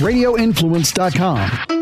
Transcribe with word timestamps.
radioinfluence.com. 0.00 1.79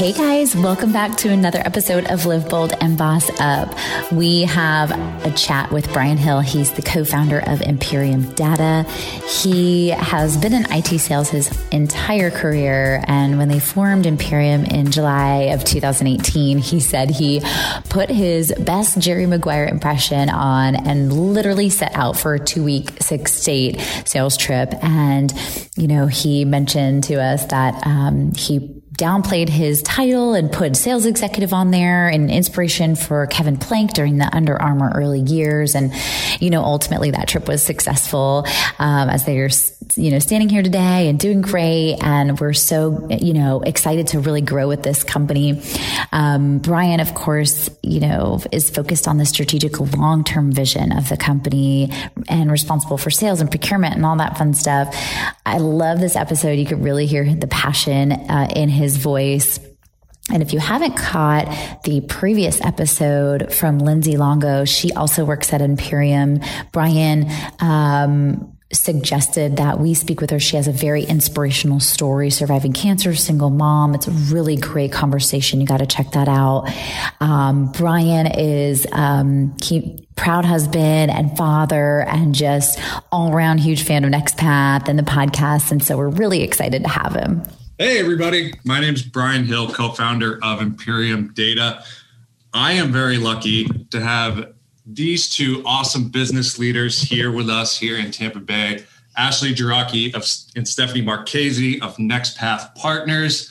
Hey 0.00 0.14
guys, 0.14 0.56
welcome 0.56 0.94
back 0.94 1.18
to 1.18 1.28
another 1.28 1.58
episode 1.58 2.06
of 2.06 2.24
Live 2.24 2.48
Bold 2.48 2.72
and 2.80 2.96
Boss 2.96 3.28
Up. 3.38 3.76
We 4.10 4.44
have 4.44 4.90
a 5.26 5.30
chat 5.32 5.70
with 5.70 5.92
Brian 5.92 6.16
Hill. 6.16 6.40
He's 6.40 6.72
the 6.72 6.80
co 6.80 7.04
founder 7.04 7.40
of 7.46 7.60
Imperium 7.60 8.32
Data. 8.32 8.88
He 9.28 9.90
has 9.90 10.38
been 10.38 10.54
in 10.54 10.64
IT 10.72 10.98
sales 11.00 11.28
his 11.28 11.50
entire 11.70 12.30
career. 12.30 13.04
And 13.08 13.36
when 13.36 13.48
they 13.48 13.60
formed 13.60 14.06
Imperium 14.06 14.64
in 14.64 14.90
July 14.90 15.50
of 15.52 15.64
2018, 15.64 16.56
he 16.56 16.80
said 16.80 17.10
he 17.10 17.42
put 17.90 18.08
his 18.08 18.54
best 18.58 18.98
Jerry 19.00 19.26
Maguire 19.26 19.66
impression 19.66 20.30
on 20.30 20.76
and 20.76 21.12
literally 21.12 21.68
set 21.68 21.94
out 21.94 22.16
for 22.16 22.32
a 22.32 22.40
two 22.40 22.64
week, 22.64 23.02
six 23.02 23.34
state 23.34 23.78
sales 24.06 24.38
trip. 24.38 24.72
And, 24.82 25.30
you 25.76 25.88
know, 25.88 26.06
he 26.06 26.46
mentioned 26.46 27.04
to 27.04 27.20
us 27.20 27.44
that 27.48 27.86
um, 27.86 28.32
he 28.32 28.79
downplayed 29.00 29.48
his 29.48 29.82
title 29.82 30.34
and 30.34 30.52
put 30.52 30.76
sales 30.76 31.06
executive 31.06 31.54
on 31.54 31.70
there 31.70 32.08
and 32.08 32.30
inspiration 32.30 32.94
for 32.94 33.26
Kevin 33.26 33.56
Plank 33.56 33.94
during 33.94 34.18
the 34.18 34.28
Under 34.34 34.60
Armour 34.60 34.92
early 34.94 35.20
years. 35.20 35.74
And, 35.74 35.92
you 36.38 36.50
know, 36.50 36.62
ultimately 36.62 37.10
that 37.12 37.26
trip 37.26 37.48
was 37.48 37.62
successful 37.62 38.44
um, 38.78 39.08
as 39.08 39.24
they're, 39.24 39.48
you 39.96 40.10
know, 40.10 40.18
standing 40.18 40.48
here 40.48 40.62
today 40.62 41.08
and 41.08 41.18
doing 41.18 41.40
great. 41.40 41.96
And 42.02 42.38
we're 42.38 42.52
so, 42.52 43.08
you 43.10 43.32
know, 43.32 43.60
excited 43.60 44.08
to 44.08 44.20
really 44.20 44.40
grow 44.40 44.68
with 44.68 44.82
this 44.82 45.04
company. 45.04 45.62
Um, 46.12 46.58
Brian, 46.58 47.00
of 47.00 47.14
course, 47.14 47.70
you 47.82 48.00
know, 48.00 48.40
is 48.52 48.70
focused 48.70 49.08
on 49.08 49.18
the 49.18 49.26
strategic 49.26 49.78
long 49.96 50.24
term 50.24 50.52
vision 50.52 50.92
of 50.92 51.08
the 51.08 51.16
company 51.16 51.92
and 52.28 52.50
responsible 52.50 52.98
for 52.98 53.10
sales 53.10 53.40
and 53.40 53.50
procurement 53.50 53.94
and 53.94 54.04
all 54.04 54.16
that 54.16 54.38
fun 54.38 54.54
stuff. 54.54 54.94
I 55.44 55.58
love 55.58 56.00
this 56.00 56.16
episode. 56.16 56.52
You 56.52 56.66
could 56.66 56.82
really 56.82 57.06
hear 57.06 57.34
the 57.34 57.46
passion 57.48 58.12
uh, 58.12 58.48
in 58.54 58.68
his 58.68 58.96
voice. 58.96 59.58
And 60.32 60.42
if 60.42 60.52
you 60.52 60.60
haven't 60.60 60.96
caught 60.96 61.82
the 61.84 62.02
previous 62.02 62.60
episode 62.60 63.52
from 63.52 63.78
Lindsay 63.80 64.16
Longo, 64.16 64.64
she 64.64 64.92
also 64.92 65.24
works 65.24 65.52
at 65.52 65.60
Imperium. 65.60 66.40
Brian, 66.72 67.28
um, 67.58 68.56
suggested 68.72 69.56
that 69.56 69.80
we 69.80 69.94
speak 69.94 70.20
with 70.20 70.30
her. 70.30 70.38
She 70.38 70.56
has 70.56 70.68
a 70.68 70.72
very 70.72 71.02
inspirational 71.04 71.80
story, 71.80 72.30
surviving 72.30 72.72
cancer, 72.72 73.14
single 73.14 73.50
mom. 73.50 73.94
It's 73.94 74.06
a 74.06 74.12
really 74.12 74.56
great 74.56 74.92
conversation. 74.92 75.60
You 75.60 75.66
got 75.66 75.78
to 75.78 75.86
check 75.86 76.12
that 76.12 76.28
out. 76.28 76.68
Um, 77.20 77.72
Brian 77.72 78.26
is, 78.26 78.86
um, 78.92 79.56
he, 79.62 80.06
proud 80.16 80.44
husband 80.44 81.10
and 81.10 81.36
father 81.36 82.02
and 82.02 82.34
just 82.34 82.78
all 83.10 83.32
around 83.32 83.58
huge 83.58 83.82
fan 83.82 84.04
of 84.04 84.10
Next 84.10 84.36
Path 84.36 84.88
and 84.88 84.98
the 84.98 85.02
podcast. 85.02 85.72
And 85.72 85.82
so 85.82 85.96
we're 85.96 86.10
really 86.10 86.42
excited 86.42 86.82
to 86.82 86.88
have 86.88 87.14
him. 87.14 87.42
Hey, 87.78 87.98
everybody. 87.98 88.52
My 88.64 88.80
name 88.80 88.94
is 88.94 89.02
Brian 89.02 89.44
Hill, 89.44 89.72
co 89.72 89.92
founder 89.92 90.38
of 90.42 90.60
Imperium 90.60 91.32
Data. 91.32 91.82
I 92.52 92.72
am 92.72 92.92
very 92.92 93.16
lucky 93.16 93.64
to 93.90 94.00
have 94.00 94.52
these 94.94 95.28
two 95.28 95.62
awesome 95.64 96.08
business 96.08 96.58
leaders 96.58 97.00
here 97.00 97.30
with 97.30 97.48
us 97.48 97.78
here 97.78 97.96
in 97.96 98.10
Tampa 98.10 98.40
Bay 98.40 98.84
Ashley 99.16 99.54
Jiraki 99.54 100.14
of, 100.14 100.24
and 100.56 100.66
Stephanie 100.66 101.02
Marchese 101.02 101.80
of 101.80 101.98
Next 101.98 102.36
Path 102.36 102.74
Partners. 102.74 103.50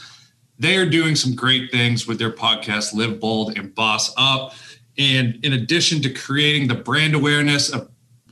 They 0.57 0.77
are 0.77 0.85
doing 0.85 1.15
some 1.15 1.35
great 1.35 1.71
things 1.71 2.07
with 2.07 2.17
their 2.19 2.31
podcast, 2.31 2.93
Live 2.93 3.19
Bold 3.19 3.57
and 3.57 3.73
Boss 3.75 4.13
Up. 4.17 4.53
And 4.97 5.39
in 5.43 5.53
addition 5.53 6.01
to 6.01 6.09
creating 6.09 6.67
the 6.67 6.75
brand 6.75 7.13
awareness 7.13 7.69
of 7.69 7.89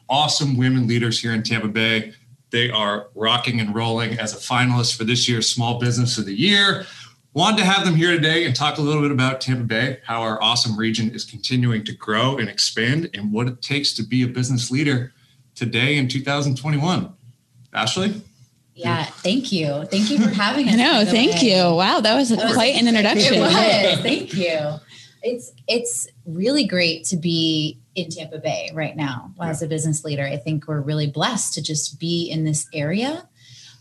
awesome 0.10 0.58
women 0.58 0.88
leaders 0.88 1.20
here 1.20 1.34
in 1.34 1.44
Tampa 1.44 1.68
Bay, 1.68 2.14
they 2.50 2.70
are 2.70 3.10
rocking 3.14 3.60
and 3.60 3.76
rolling 3.76 4.18
as 4.20 4.34
a 4.34 4.38
finalist 4.38 4.98
for 4.98 5.04
this 5.04 5.28
year's 5.30 5.48
Small 5.48 5.80
Business 5.80 6.18
of 6.18 6.26
the 6.26 6.36
Year. 6.36 6.86
Wanted 7.38 7.58
to 7.58 7.66
have 7.66 7.86
them 7.86 7.94
here 7.94 8.10
today 8.10 8.48
and 8.48 8.56
talk 8.56 8.80
a 8.80 8.82
little 8.82 9.04
bit 9.04 9.12
about 9.12 9.42
Tampa 9.42 9.64
Bay, 9.64 10.00
how 10.04 10.24
our 10.24 10.42
awesome 10.42 10.76
region 10.76 11.12
is 11.12 11.24
continuing 11.24 11.84
to 11.84 11.94
grow 11.94 12.40
and 12.40 12.50
expand, 12.50 13.12
and 13.14 13.32
what 13.32 13.48
it 13.48 13.62
takes 13.62 13.94
to 13.94 14.04
be 14.04 14.24
a 14.24 14.28
business 14.28 14.72
leader 14.72 15.14
today 15.54 15.98
in 15.98 16.08
2021. 16.08 17.14
Ashley? 17.72 18.24
Yeah, 18.74 19.04
thank 19.04 19.52
you. 19.52 19.86
Thank 19.86 20.10
you 20.10 20.18
for 20.18 20.30
having 20.30 20.68
us. 20.68 20.76
No, 20.78 21.06
thank 21.06 21.36
way. 21.36 21.50
you. 21.52 21.76
Wow, 21.76 22.00
that 22.00 22.16
was, 22.16 22.30
that 22.30 22.44
was 22.44 22.54
quite 22.56 22.74
an 22.74 22.88
introduction. 22.88 23.36
It 23.36 23.40
was. 23.42 23.54
thank 24.02 24.34
you. 24.34 24.58
It's 25.22 25.52
it's 25.68 26.08
really 26.26 26.66
great 26.66 27.04
to 27.06 27.18
be 27.18 27.80
in 27.94 28.10
Tampa 28.10 28.40
Bay 28.40 28.72
right 28.74 28.98
now 28.98 29.32
yeah. 29.38 29.50
as 29.50 29.62
a 29.62 29.68
business 29.68 30.04
leader. 30.04 30.24
I 30.24 30.38
think 30.38 30.68
we're 30.68 30.82
really 30.82 31.06
blessed 31.06 31.54
to 31.54 31.62
just 31.62 32.00
be 32.00 32.32
in 32.32 32.46
this 32.46 32.68
area. 32.74 33.30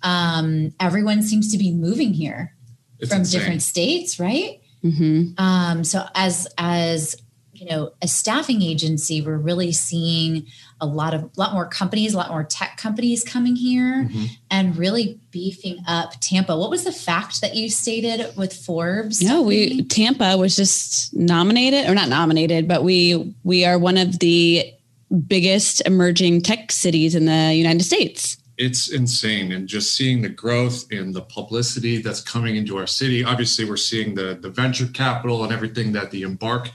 Um, 0.02 0.74
everyone 0.78 1.22
seems 1.22 1.50
to 1.52 1.58
be 1.58 1.72
moving 1.72 2.12
here 2.12 2.55
it's 2.98 3.10
from 3.10 3.20
insane. 3.20 3.40
different 3.40 3.62
states, 3.62 4.20
right? 4.20 4.60
Mm-hmm. 4.84 5.40
Um, 5.42 5.84
so 5.84 6.04
as 6.14 6.46
as 6.58 7.16
you 7.52 7.66
know, 7.66 7.92
a 8.02 8.08
staffing 8.08 8.60
agency, 8.60 9.22
we're 9.22 9.38
really 9.38 9.72
seeing 9.72 10.46
a 10.80 10.86
lot 10.86 11.14
of 11.14 11.22
a 11.22 11.30
lot 11.36 11.54
more 11.54 11.66
companies, 11.66 12.12
a 12.12 12.16
lot 12.18 12.30
more 12.30 12.44
tech 12.44 12.76
companies 12.76 13.24
coming 13.24 13.56
here 13.56 14.04
mm-hmm. 14.04 14.24
and 14.50 14.76
really 14.76 15.18
beefing 15.30 15.78
up 15.88 16.12
Tampa. 16.20 16.56
What 16.56 16.70
was 16.70 16.84
the 16.84 16.92
fact 16.92 17.40
that 17.40 17.54
you 17.54 17.70
stated 17.70 18.36
with 18.36 18.52
Forbes? 18.52 19.22
No, 19.22 19.42
we 19.42 19.82
Tampa 19.84 20.36
was 20.36 20.54
just 20.54 21.14
nominated 21.14 21.88
or 21.88 21.94
not 21.94 22.08
nominated, 22.08 22.68
but 22.68 22.84
we 22.84 23.34
we 23.42 23.64
are 23.64 23.78
one 23.78 23.96
of 23.96 24.18
the 24.18 24.72
biggest 25.26 25.80
emerging 25.86 26.42
tech 26.42 26.70
cities 26.70 27.14
in 27.14 27.24
the 27.24 27.54
United 27.54 27.84
States. 27.84 28.36
It's 28.58 28.90
insane 28.90 29.52
and 29.52 29.68
just 29.68 29.94
seeing 29.94 30.22
the 30.22 30.30
growth 30.30 30.90
and 30.90 31.14
the 31.14 31.20
publicity 31.20 32.00
that's 32.00 32.22
coming 32.22 32.56
into 32.56 32.78
our 32.78 32.86
city. 32.86 33.22
Obviously, 33.22 33.64
we're 33.64 33.76
seeing 33.76 34.14
the 34.14 34.38
the 34.40 34.48
venture 34.48 34.86
capital 34.88 35.44
and 35.44 35.52
everything 35.52 35.92
that 35.92 36.10
the 36.10 36.22
Embarc 36.22 36.70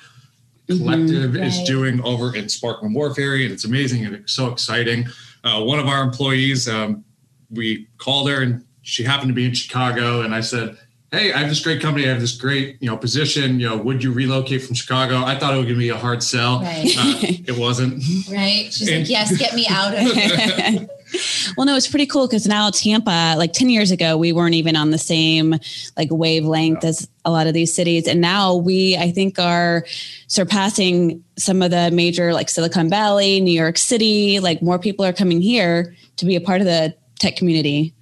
Collective 0.67 1.31
mm-hmm, 1.31 1.37
right. 1.37 1.47
is 1.47 1.63
doing 1.63 2.01
over 2.03 2.35
in 2.35 2.45
Sparkman 2.45 2.93
Wharf 2.93 3.17
area, 3.17 3.45
and 3.45 3.53
it's 3.53 3.65
amazing 3.65 4.05
and 4.05 4.15
it's 4.15 4.33
so 4.33 4.51
exciting. 4.51 5.07
Uh, 5.43 5.63
one 5.63 5.79
of 5.79 5.87
our 5.87 6.03
employees, 6.03 6.69
um, 6.69 7.03
we 7.49 7.87
called 7.97 8.29
her 8.29 8.41
and 8.41 8.63
she 8.81 9.03
happened 9.03 9.29
to 9.29 9.33
be 9.33 9.45
in 9.45 9.53
Chicago, 9.53 10.21
and 10.21 10.33
I 10.33 10.41
said, 10.41 10.77
"Hey, 11.11 11.33
I 11.33 11.39
have 11.39 11.49
this 11.49 11.59
great 11.59 11.81
company. 11.81 12.05
I 12.05 12.09
have 12.09 12.21
this 12.21 12.35
great, 12.35 12.77
you 12.79 12.89
know, 12.89 12.97
position. 12.97 13.59
You 13.59 13.69
know, 13.69 13.77
would 13.77 14.03
you 14.03 14.11
relocate 14.11 14.63
from 14.63 14.75
Chicago?" 14.75 15.17
I 15.17 15.37
thought 15.37 15.53
it 15.53 15.57
going 15.57 15.67
to 15.67 15.75
be 15.75 15.89
a 15.89 15.97
hard 15.97 16.23
sell. 16.23 16.61
Right. 16.61 16.93
Uh, 16.97 17.17
it 17.21 17.57
wasn't. 17.57 18.03
Right. 18.31 18.71
She's 18.71 18.87
and, 18.87 18.99
like, 18.99 19.09
"Yes, 19.09 19.37
get 19.37 19.53
me 19.53 19.67
out 19.67 19.93
of 19.93 19.99
here." 19.99 20.87
well, 21.57 21.65
no, 21.65 21.75
it's 21.75 21.87
pretty 21.87 22.05
cool 22.05 22.27
because 22.27 22.47
now 22.47 22.69
Tampa, 22.69 23.35
like 23.37 23.53
10 23.53 23.69
years 23.69 23.91
ago, 23.91 24.17
we 24.17 24.31
weren't 24.31 24.55
even 24.55 24.75
on 24.75 24.91
the 24.91 24.97
same 24.97 25.55
like 25.97 26.09
wavelength 26.11 26.83
as 26.83 27.07
a 27.25 27.31
lot 27.31 27.47
of 27.47 27.53
these 27.53 27.73
cities. 27.73 28.07
And 28.07 28.21
now 28.21 28.55
we, 28.55 28.97
I 28.97 29.11
think, 29.11 29.39
are 29.39 29.85
surpassing 30.27 31.23
some 31.37 31.61
of 31.61 31.71
the 31.71 31.91
major 31.91 32.33
like 32.33 32.49
Silicon 32.49 32.89
Valley, 32.89 33.41
New 33.41 33.51
York 33.51 33.77
City. 33.77 34.39
Like 34.39 34.61
more 34.61 34.79
people 34.79 35.05
are 35.05 35.13
coming 35.13 35.41
here 35.41 35.95
to 36.17 36.25
be 36.25 36.35
a 36.35 36.41
part 36.41 36.61
of 36.61 36.67
the 36.67 36.95
tech 37.19 37.35
community. 37.35 37.93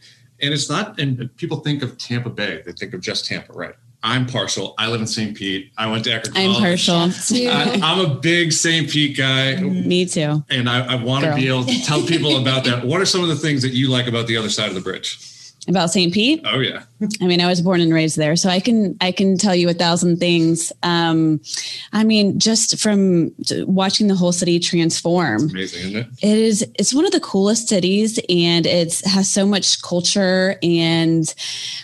And 0.42 0.54
it's 0.54 0.70
not, 0.70 1.00
and 1.00 1.36
people 1.36 1.58
think 1.58 1.84
of 1.84 1.98
Tampa 1.98 2.30
Bay, 2.30 2.62
they 2.66 2.72
think 2.72 2.94
of 2.94 3.02
just 3.02 3.26
Tampa, 3.26 3.52
right? 3.54 3.76
I'm 4.02 4.28
partial. 4.28 4.76
I 4.78 4.90
live 4.90 5.02
in 5.02 5.08
St. 5.08 5.36
Pete. 5.36 5.72
I 5.78 5.92
went 5.92 6.06
to 6.06 6.12
Eckerd 6.12 6.32
I'm 6.36 6.56
partial. 6.56 7.12
I, 7.50 7.80
am 7.82 8.00
a 8.00 8.16
big 8.16 8.54
St. 8.54 8.90
Pete 8.90 9.18
guy. 9.18 9.60
Me 9.60 10.06
too. 10.06 10.44
And 10.50 10.70
I, 10.70 10.94
I 10.94 11.04
want 11.04 11.26
to 11.26 11.36
be 11.36 11.48
able 11.48 11.66
to 11.66 11.84
tell 11.84 12.02
people 12.02 12.38
about 12.42 12.64
that. 12.64 12.86
What 12.86 13.02
are 13.02 13.06
some 13.06 13.22
of 13.22 13.28
the 13.28 13.36
things 13.36 13.62
that 13.64 13.74
you 13.74 13.90
like 13.90 14.08
about 14.08 14.28
the 14.28 14.38
other 14.38 14.50
side 14.50 14.70
of 14.70 14.76
the 14.76 14.82
bridge? 14.82 15.20
About 15.68 15.92
St. 15.92 16.14
Pete. 16.14 16.42
Oh 16.46 16.60
yeah. 16.60 16.84
I 17.22 17.28
mean, 17.28 17.42
I 17.42 17.48
was 17.48 17.62
born 17.62 17.82
and 17.82 17.94
raised 17.94 18.18
there, 18.18 18.36
so 18.36 18.50
I 18.50 18.60
can 18.60 18.96
I 19.02 19.12
can 19.12 19.38
tell 19.38 19.56
you 19.56 19.70
a 19.70 19.74
thousand 19.74 20.18
things. 20.18 20.72
Um, 20.84 21.42
I 21.94 22.04
mean, 22.04 22.40
just 22.40 22.80
from 22.80 23.32
watching 23.68 24.08
the 24.08 24.16
whole 24.16 24.32
city 24.32 24.60
transform, 24.60 25.44
it's 25.44 25.54
amazing, 25.54 25.82
isn't 25.82 25.98
it? 25.98 26.08
It 26.22 26.38
is. 26.38 26.66
It's 26.78 26.94
one 26.94 27.06
of 27.06 27.12
the 27.12 27.20
coolest 27.20 27.68
cities, 27.68 28.20
and 28.30 28.66
it 28.66 29.02
has 29.06 29.30
so 29.30 29.46
much 29.46 29.82
culture 29.82 30.58
and 30.62 31.34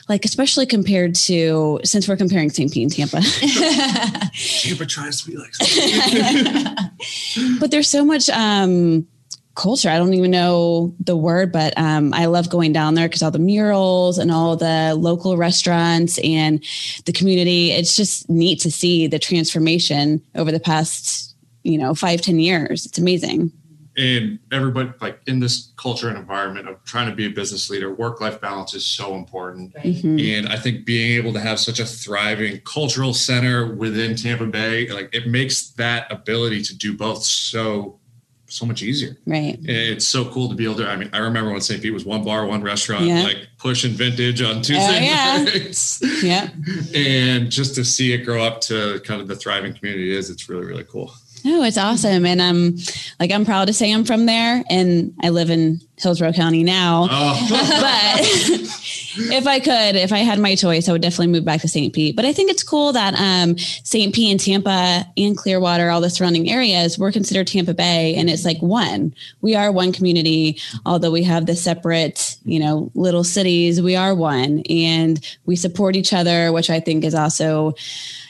like, 0.09 0.25
especially 0.25 0.65
compared 0.65 1.15
to 1.15 1.79
since 1.83 2.07
we're 2.07 2.17
comparing 2.17 2.49
St. 2.49 2.71
Pete 2.71 2.83
and 2.83 2.93
Tampa. 2.93 3.21
Tampa 3.21 4.85
tries 4.85 5.21
to 5.21 5.31
be 5.31 5.37
like, 5.37 5.53
but 7.59 7.71
there's 7.71 7.89
so 7.89 8.03
much. 8.03 8.29
Um, 8.29 9.07
culture. 9.55 9.89
I 9.89 9.97
don't 9.97 10.13
even 10.13 10.31
know 10.31 10.93
the 10.99 11.15
word, 11.17 11.51
but 11.51 11.73
um, 11.77 12.13
I 12.13 12.25
love 12.25 12.49
going 12.49 12.73
down 12.73 12.93
there 12.95 13.07
because 13.07 13.23
all 13.23 13.31
the 13.31 13.39
murals 13.39 14.17
and 14.17 14.31
all 14.31 14.55
the 14.55 14.93
local 14.95 15.37
restaurants 15.37 16.19
and 16.19 16.63
the 17.05 17.11
community. 17.13 17.71
It's 17.71 17.95
just 17.95 18.29
neat 18.29 18.59
to 18.61 18.71
see 18.71 19.07
the 19.07 19.19
transformation 19.19 20.21
over 20.35 20.51
the 20.51 20.59
past, 20.59 21.35
you 21.63 21.77
know, 21.77 21.93
five 21.95 22.21
ten 22.21 22.39
years. 22.39 22.85
It's 22.85 22.97
amazing. 22.97 23.51
and 23.97 24.39
everybody 24.51 24.91
like 24.99 25.21
in 25.25 25.39
this 25.39 25.71
culture 25.77 26.09
and 26.09 26.17
environment 26.17 26.67
of 26.67 26.83
trying 26.83 27.09
to 27.09 27.15
be 27.15 27.25
a 27.27 27.29
business 27.29 27.69
leader 27.69 27.93
work 27.95 28.19
life 28.19 28.41
balance 28.41 28.73
is 28.73 28.85
so 28.85 29.15
important 29.15 29.73
Right. 29.73 29.85
Mhm. 29.95 30.37
and 30.37 30.49
i 30.49 30.57
think 30.57 30.85
being 30.85 31.13
able 31.13 31.31
to 31.31 31.39
have 31.39 31.61
such 31.61 31.79
a 31.79 31.85
thriving 31.85 32.59
cultural 32.65 33.13
center 33.13 33.73
within 33.73 34.17
tampa 34.17 34.47
bay 34.47 34.89
like 34.91 35.09
it 35.13 35.27
makes 35.27 35.69
that 35.77 36.11
ability 36.11 36.61
to 36.63 36.75
do 36.75 36.97
both 36.97 37.23
so 37.23 37.97
so 38.47 38.65
much 38.65 38.81
easier 38.83 39.17
Right. 39.25 39.57
it's 39.63 40.07
so 40.07 40.25
cool 40.29 40.49
to 40.49 40.55
be 40.55 40.63
able 40.65 40.75
to 40.75 40.87
i 40.87 40.95
mean 40.95 41.09
i 41.13 41.17
remember 41.17 41.51
when 41.51 41.61
st 41.61 41.81
pete 41.81 41.93
was 41.93 42.05
one 42.05 42.23
bar 42.23 42.45
one 42.45 42.61
restaurant 42.61 43.05
Yeah. 43.05 43.23
like 43.23 43.47
pushing 43.57 43.91
vintage 43.93 44.41
on 44.41 44.57
oh, 44.57 44.61
tuesday 44.61 45.05
yeah. 45.05 45.43
nights 45.43 45.99
Yeah. 46.23 46.49
and 46.93 47.49
just 47.51 47.75
to 47.75 47.83
see 47.85 48.13
it 48.13 48.19
grow 48.19 48.43
up 48.43 48.61
to 48.61 48.99
kind 49.05 49.19
of 49.21 49.27
the 49.27 49.35
thriving 49.35 49.73
community 49.73 50.11
it 50.11 50.17
is 50.17 50.29
it's 50.29 50.47
really 50.49 50.65
really 50.65 50.83
cool 50.85 51.11
No, 51.43 51.61
it's 51.61 51.77
awesome. 51.77 52.25
And 52.25 52.41
I'm 52.41 52.75
like, 53.19 53.31
I'm 53.31 53.45
proud 53.45 53.67
to 53.67 53.73
say 53.73 53.93
I'm 53.93 54.03
from 54.03 54.25
there 54.25 54.63
and 54.67 55.13
I 55.21 55.29
live 55.29 55.51
in 55.51 55.79
Hillsborough 55.97 56.33
County 56.33 56.63
now. 56.63 57.07
oh 57.11 57.35
But 57.85 58.84
if 59.17 59.47
I 59.47 59.59
could, 59.59 59.95
if 59.95 60.11
I 60.11 60.19
had 60.19 60.39
my 60.39 60.55
choice, 60.55 60.87
I 60.87 60.91
would 60.91 61.01
definitely 61.01 61.27
move 61.27 61.45
back 61.45 61.61
to 61.61 61.67
St. 61.67 61.93
Pete. 61.93 62.15
But 62.15 62.25
I 62.25 62.33
think 62.33 62.51
it's 62.51 62.63
cool 62.63 62.93
that 62.93 63.13
um, 63.15 63.57
St. 63.57 64.13
Pete 64.13 64.31
and 64.31 64.39
Tampa 64.39 65.05
and 65.17 65.37
Clearwater, 65.37 65.89
all 65.89 66.01
the 66.01 66.09
surrounding 66.09 66.49
areas, 66.49 66.99
we're 66.99 67.11
considered 67.11 67.47
Tampa 67.47 67.73
Bay, 67.73 68.15
and 68.15 68.29
it's 68.29 68.45
like 68.45 68.61
one. 68.61 69.13
We 69.41 69.55
are 69.55 69.71
one 69.71 69.91
community, 69.91 70.59
although 70.85 71.11
we 71.11 71.23
have 71.23 71.45
the 71.45 71.55
separate, 71.55 72.37
you 72.45 72.59
know, 72.59 72.91
little 72.95 73.23
cities. 73.23 73.81
We 73.81 73.95
are 73.95 74.13
one, 74.13 74.63
and 74.69 75.25
we 75.45 75.55
support 75.55 75.95
each 75.95 76.13
other, 76.13 76.51
which 76.51 76.69
I 76.69 76.79
think 76.79 77.03
is 77.03 77.15
also 77.15 77.73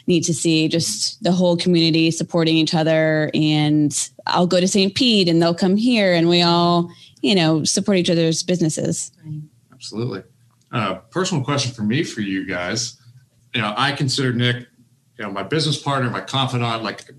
neat 0.08 0.24
to 0.26 0.34
see. 0.34 0.68
Just 0.68 1.24
the 1.24 1.32
whole 1.32 1.58
community 1.58 2.12
supporting 2.12 2.58
each 2.58 2.74
other, 2.74 3.32
and 3.34 4.10
I'll 4.28 4.48
go 4.48 4.60
to 4.60 4.68
St. 4.68 4.94
Pete, 4.96 5.28
and 5.28 5.42
they'll 5.42 5.56
come 5.56 5.78
here, 5.78 6.14
and 6.14 6.30
we 6.30 6.42
all, 6.42 6.92
you 7.22 7.36
know, 7.36 7.64
support 7.64 7.98
each 7.98 8.10
other's 8.10 8.44
businesses. 8.44 9.12
Absolutely. 9.74 10.24
Uh, 10.76 10.96
personal 11.10 11.42
question 11.42 11.72
for 11.74 11.84
me 11.84 12.04
for 12.04 12.20
you 12.20 12.46
guys. 12.46 12.98
You 13.54 13.62
know, 13.62 13.74
I 13.78 13.94
consider 13.94 14.34
Nick, 14.34 14.68
you 15.18 15.24
know, 15.24 15.32
my 15.32 15.42
business 15.44 15.82
partner, 15.82 16.10
my 16.10 16.20
confidant. 16.20 16.84
Like 16.84 17.10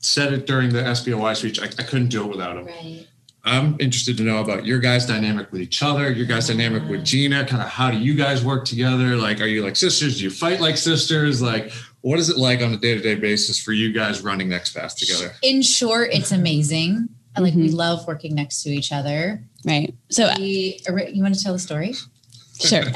said 0.00 0.32
it 0.32 0.46
during 0.46 0.70
the 0.70 0.80
SBOI 0.80 1.36
speech, 1.36 1.60
I, 1.60 1.66
I 1.66 1.84
couldn't 1.84 2.08
do 2.08 2.24
it 2.24 2.28
without 2.28 2.56
him. 2.56 2.66
Right. 2.66 3.06
I'm 3.44 3.76
interested 3.78 4.16
to 4.16 4.24
know 4.24 4.38
about 4.38 4.66
your 4.66 4.80
guys' 4.80 5.06
dynamic 5.06 5.52
with 5.52 5.60
each 5.60 5.80
other, 5.80 6.10
your 6.10 6.26
guys' 6.26 6.48
dynamic 6.48 6.88
with 6.88 7.04
Gina. 7.04 7.44
Kind 7.46 7.62
of 7.62 7.68
how 7.68 7.90
do 7.92 7.98
you 7.98 8.14
guys 8.16 8.44
work 8.44 8.64
together? 8.64 9.14
Like, 9.16 9.40
are 9.40 9.46
you 9.46 9.62
like 9.62 9.76
sisters? 9.76 10.18
Do 10.18 10.24
you 10.24 10.30
fight 10.30 10.60
like 10.60 10.76
sisters? 10.76 11.40
Like, 11.40 11.70
what 12.00 12.18
is 12.18 12.30
it 12.30 12.36
like 12.36 12.62
on 12.62 12.72
a 12.72 12.76
day 12.76 12.94
to 12.94 13.00
day 13.00 13.14
basis 13.14 13.60
for 13.60 13.72
you 13.72 13.92
guys 13.92 14.22
running 14.22 14.48
Next 14.48 14.74
Path 14.74 14.96
together? 14.96 15.34
In 15.42 15.62
short, 15.62 16.08
it's 16.12 16.32
amazing. 16.32 17.10
Like 17.38 17.54
we 17.54 17.68
Mhm. 17.68 17.74
love 17.74 18.06
working 18.08 18.34
next 18.34 18.62
to 18.64 18.70
each 18.70 18.90
other. 18.92 19.44
Right. 19.64 19.94
So 20.10 20.32
We, 20.38 20.80
you 21.12 21.22
want 21.22 21.34
to 21.34 21.40
tell 21.42 21.52
the 21.52 21.58
story? 21.60 21.94
Sure. 22.60 22.84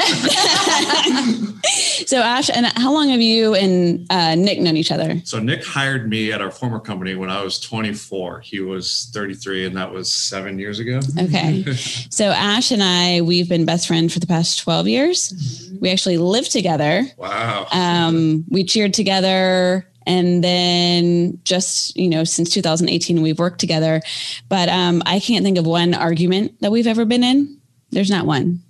so 2.07 2.23
Ash, 2.23 2.49
and 2.49 2.67
how 2.77 2.93
long 2.93 3.09
have 3.09 3.21
you 3.21 3.55
and 3.55 4.07
uh, 4.09 4.37
Nick 4.37 4.61
known 4.61 4.77
each 4.77 4.93
other? 4.93 5.21
So 5.25 5.41
Nick 5.41 5.65
hired 5.65 6.09
me 6.09 6.33
at 6.33 6.41
our 6.41 6.53
former 6.53 6.79
company 6.79 7.17
when 7.17 7.29
I 7.29 7.43
was 7.43 7.59
24. 7.61 8.41
He 8.41 8.61
was 8.61 9.11
33, 9.13 9.67
and 9.67 9.77
that 9.77 9.93
was 9.93 10.13
seven 10.13 10.59
years 10.59 10.79
ago. 10.79 11.01
Okay. 11.19 11.65
So 12.11 12.27
Ash 12.27 12.71
and 12.71 12.83
I, 12.83 13.21
we've 13.21 13.49
been 13.49 13.65
best 13.65 13.87
friends 13.87 14.13
for 14.13 14.21
the 14.21 14.27
past 14.27 14.59
12 14.61 14.89
years. 14.89 15.71
We 15.81 15.91
actually 15.91 16.19
lived 16.19 16.51
together. 16.51 17.07
Wow. 17.17 17.67
Um, 17.71 18.45
we 18.49 18.65
cheered 18.65 18.95
together. 18.95 19.89
And 20.07 20.43
then 20.43 21.39
just, 21.45 21.97
you 21.97 22.09
know, 22.09 22.25
since 22.25 22.51
2018, 22.51 23.21
we've 23.21 23.39
worked 23.39 23.61
together. 23.61 24.01
But 24.49 24.69
um, 24.69 25.03
I 25.07 25.21
can't 25.21 25.45
think 25.45 25.59
of 25.59 25.67
one 25.67 25.95
argument 25.95 26.61
that 26.61 26.73
we've 26.73 26.87
ever 26.87 27.05
been 27.05 27.23
in. 27.23 27.61
There's 27.91 28.11
not 28.11 28.27
one. 28.27 28.61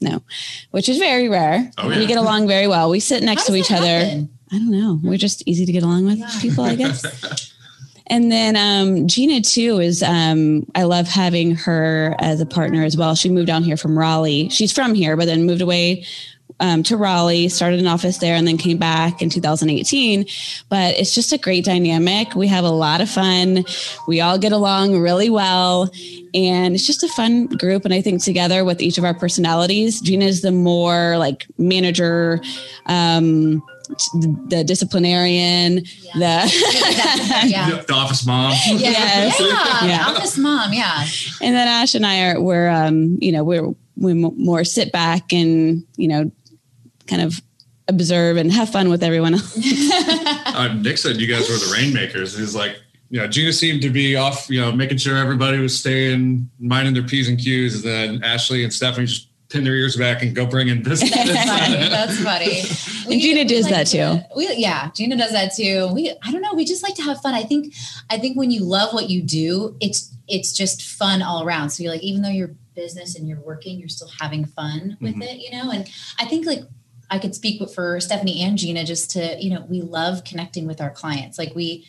No. 0.00 0.10
No, 0.10 0.22
which 0.70 0.88
is 0.88 0.98
very 0.98 1.28
rare. 1.28 1.70
Oh, 1.78 1.90
yeah. 1.90 1.98
We 1.98 2.06
get 2.06 2.18
along 2.18 2.46
very 2.46 2.68
well. 2.68 2.88
We 2.90 3.00
sit 3.00 3.22
next 3.22 3.48
How 3.48 3.54
to 3.54 3.58
each 3.58 3.72
other. 3.72 3.86
happen? 4.04 4.28
I 4.52 4.58
don't 4.58 4.70
know. 4.70 5.00
We're 5.02 5.18
just 5.18 5.42
easy 5.46 5.66
to 5.66 5.72
get 5.72 5.82
along 5.82 6.04
with 6.04 6.18
Yeah. 6.18 6.30
people, 6.40 6.64
I 6.64 6.74
guess. 6.76 7.52
and 8.06 8.30
then 8.32 8.56
um, 8.56 9.06
Gina 9.08 9.40
too 9.40 9.78
is 9.80 10.02
um, 10.02 10.64
I 10.74 10.84
love 10.84 11.08
having 11.08 11.54
her 11.56 12.14
as 12.20 12.40
a 12.40 12.46
partner 12.46 12.84
as 12.84 12.96
well. 12.96 13.14
She 13.14 13.28
moved 13.28 13.48
down 13.48 13.64
here 13.64 13.76
from 13.76 13.98
Raleigh. 13.98 14.48
She's 14.50 14.72
from 14.72 14.94
here, 14.94 15.16
but 15.16 15.26
then 15.26 15.44
moved 15.46 15.60
away 15.62 16.04
um, 16.60 16.82
to 16.84 16.96
Raleigh, 16.96 17.48
started 17.48 17.78
an 17.80 17.86
office 17.86 18.18
there, 18.18 18.34
and 18.34 18.46
then 18.46 18.56
came 18.58 18.78
back 18.78 19.22
in 19.22 19.30
2018. 19.30 20.26
But 20.68 20.96
it's 20.98 21.14
just 21.14 21.32
a 21.32 21.38
great 21.38 21.64
dynamic. 21.64 22.34
We 22.34 22.48
have 22.48 22.64
a 22.64 22.70
lot 22.70 23.00
of 23.00 23.08
fun. 23.08 23.64
We 24.06 24.20
all 24.20 24.38
get 24.38 24.52
along 24.52 24.98
really 24.98 25.30
well. 25.30 25.90
And 26.34 26.74
it's 26.74 26.86
just 26.86 27.02
a 27.02 27.08
fun 27.08 27.46
group. 27.46 27.84
And 27.84 27.94
I 27.94 28.02
think 28.02 28.22
together 28.22 28.64
with 28.64 28.82
each 28.82 28.98
of 28.98 29.04
our 29.04 29.14
personalities, 29.14 30.00
Gina 30.00 30.24
is 30.26 30.42
the 30.42 30.52
more 30.52 31.16
like 31.16 31.46
manager, 31.58 32.40
um, 32.86 33.62
the 34.48 34.62
disciplinarian, 34.66 35.76
the 36.14 36.50
yeah. 37.46 37.80
The 37.86 37.94
office 37.94 38.26
mom. 38.26 38.52
Yeah, 38.66 38.78
Yes. 38.78 39.40
yeah, 39.40 39.84
Yeah. 39.86 40.04
office 40.08 40.36
mom, 40.36 40.72
yeah. 40.74 41.06
and 41.40 41.54
then 41.54 41.66
Ash 41.68 41.94
and 41.94 42.04
I 42.04 42.24
are 42.30 42.40
we're 42.40 42.68
um, 42.68 43.16
you 43.20 43.32
know 43.32 43.42
we're 43.44 43.74
we 43.96 44.12
more 44.14 44.62
sit 44.64 44.92
back 44.92 45.32
and 45.32 45.82
you 45.96 46.06
know 46.08 46.30
kind 47.08 47.22
of 47.22 47.40
observe 47.88 48.36
and 48.36 48.52
have 48.52 48.70
fun 48.70 48.88
with 48.90 49.02
everyone 49.02 49.34
else. 49.34 49.58
Uh, 50.58 50.74
Nick 50.74 50.98
said 50.98 51.20
you 51.20 51.28
guys 51.28 51.48
were 51.48 51.54
the 51.56 51.72
rainmakers. 51.72 52.36
He's 52.36 52.52
like, 52.54 52.76
you 53.10 53.20
know, 53.20 53.28
Gina 53.28 53.52
seemed 53.52 53.80
to 53.82 53.90
be 53.90 54.16
off, 54.16 54.50
you 54.50 54.60
know, 54.60 54.72
making 54.72 54.98
sure 54.98 55.16
everybody 55.16 55.58
was 55.58 55.78
staying, 55.78 56.50
minding 56.58 56.94
their 56.94 57.04
P's 57.04 57.28
and 57.28 57.38
Q's. 57.38 57.76
And 57.76 57.84
then 57.84 58.24
Ashley 58.24 58.64
and 58.64 58.72
Stephanie 58.72 59.06
just 59.06 59.28
pin 59.50 59.62
their 59.62 59.74
ears 59.76 59.94
back 59.96 60.20
and 60.22 60.34
go 60.34 60.44
bring 60.46 60.66
in 60.66 60.82
business. 60.82 61.10
That's 61.14 61.48
funny. 61.48 61.88
That's 61.88 62.20
funny. 62.24 63.12
And 63.12 63.20
Gina 63.22 63.44
does 63.44 63.66
like 63.70 63.74
that 63.74 63.86
too. 63.86 64.20
we, 64.36 64.52
yeah, 64.56 64.90
Gina 64.96 65.16
does 65.16 65.30
that 65.30 65.52
too. 65.54 65.90
We, 65.94 66.10
I 66.24 66.32
don't 66.32 66.42
know. 66.42 66.54
We 66.54 66.64
just 66.64 66.82
like 66.82 66.96
to 66.96 67.02
have 67.02 67.20
fun. 67.20 67.34
I 67.34 67.44
think, 67.44 67.72
I 68.10 68.18
think 68.18 68.36
when 68.36 68.50
you 68.50 68.64
love 68.64 68.92
what 68.92 69.08
you 69.08 69.22
do, 69.22 69.76
it's 69.80 70.12
it's 70.26 70.52
just 70.52 70.82
fun 70.82 71.22
all 71.22 71.44
around. 71.44 71.70
So 71.70 71.84
you're 71.84 71.92
like, 71.92 72.02
even 72.02 72.22
though 72.22 72.28
you're 72.30 72.50
business 72.74 73.14
and 73.16 73.28
you're 73.28 73.40
working, 73.40 73.78
you're 73.78 73.88
still 73.88 74.10
having 74.20 74.44
fun 74.44 74.96
with 75.00 75.14
Mhm. 75.14 75.22
it, 75.22 75.38
you 75.38 75.50
know. 75.52 75.70
And 75.70 75.88
I 76.18 76.24
think 76.26 76.46
like 76.46 76.60
I 77.10 77.18
could 77.18 77.34
speak 77.34 77.62
for 77.70 78.00
Stephanie 78.00 78.42
and 78.42 78.58
Gina 78.58 78.84
just 78.84 79.10
to, 79.12 79.36
you 79.42 79.50
know, 79.50 79.64
we 79.68 79.80
love 79.80 80.24
connecting 80.24 80.66
with 80.66 80.80
our 80.80 80.90
clients. 80.90 81.38
Like 81.38 81.54
we 81.54 81.86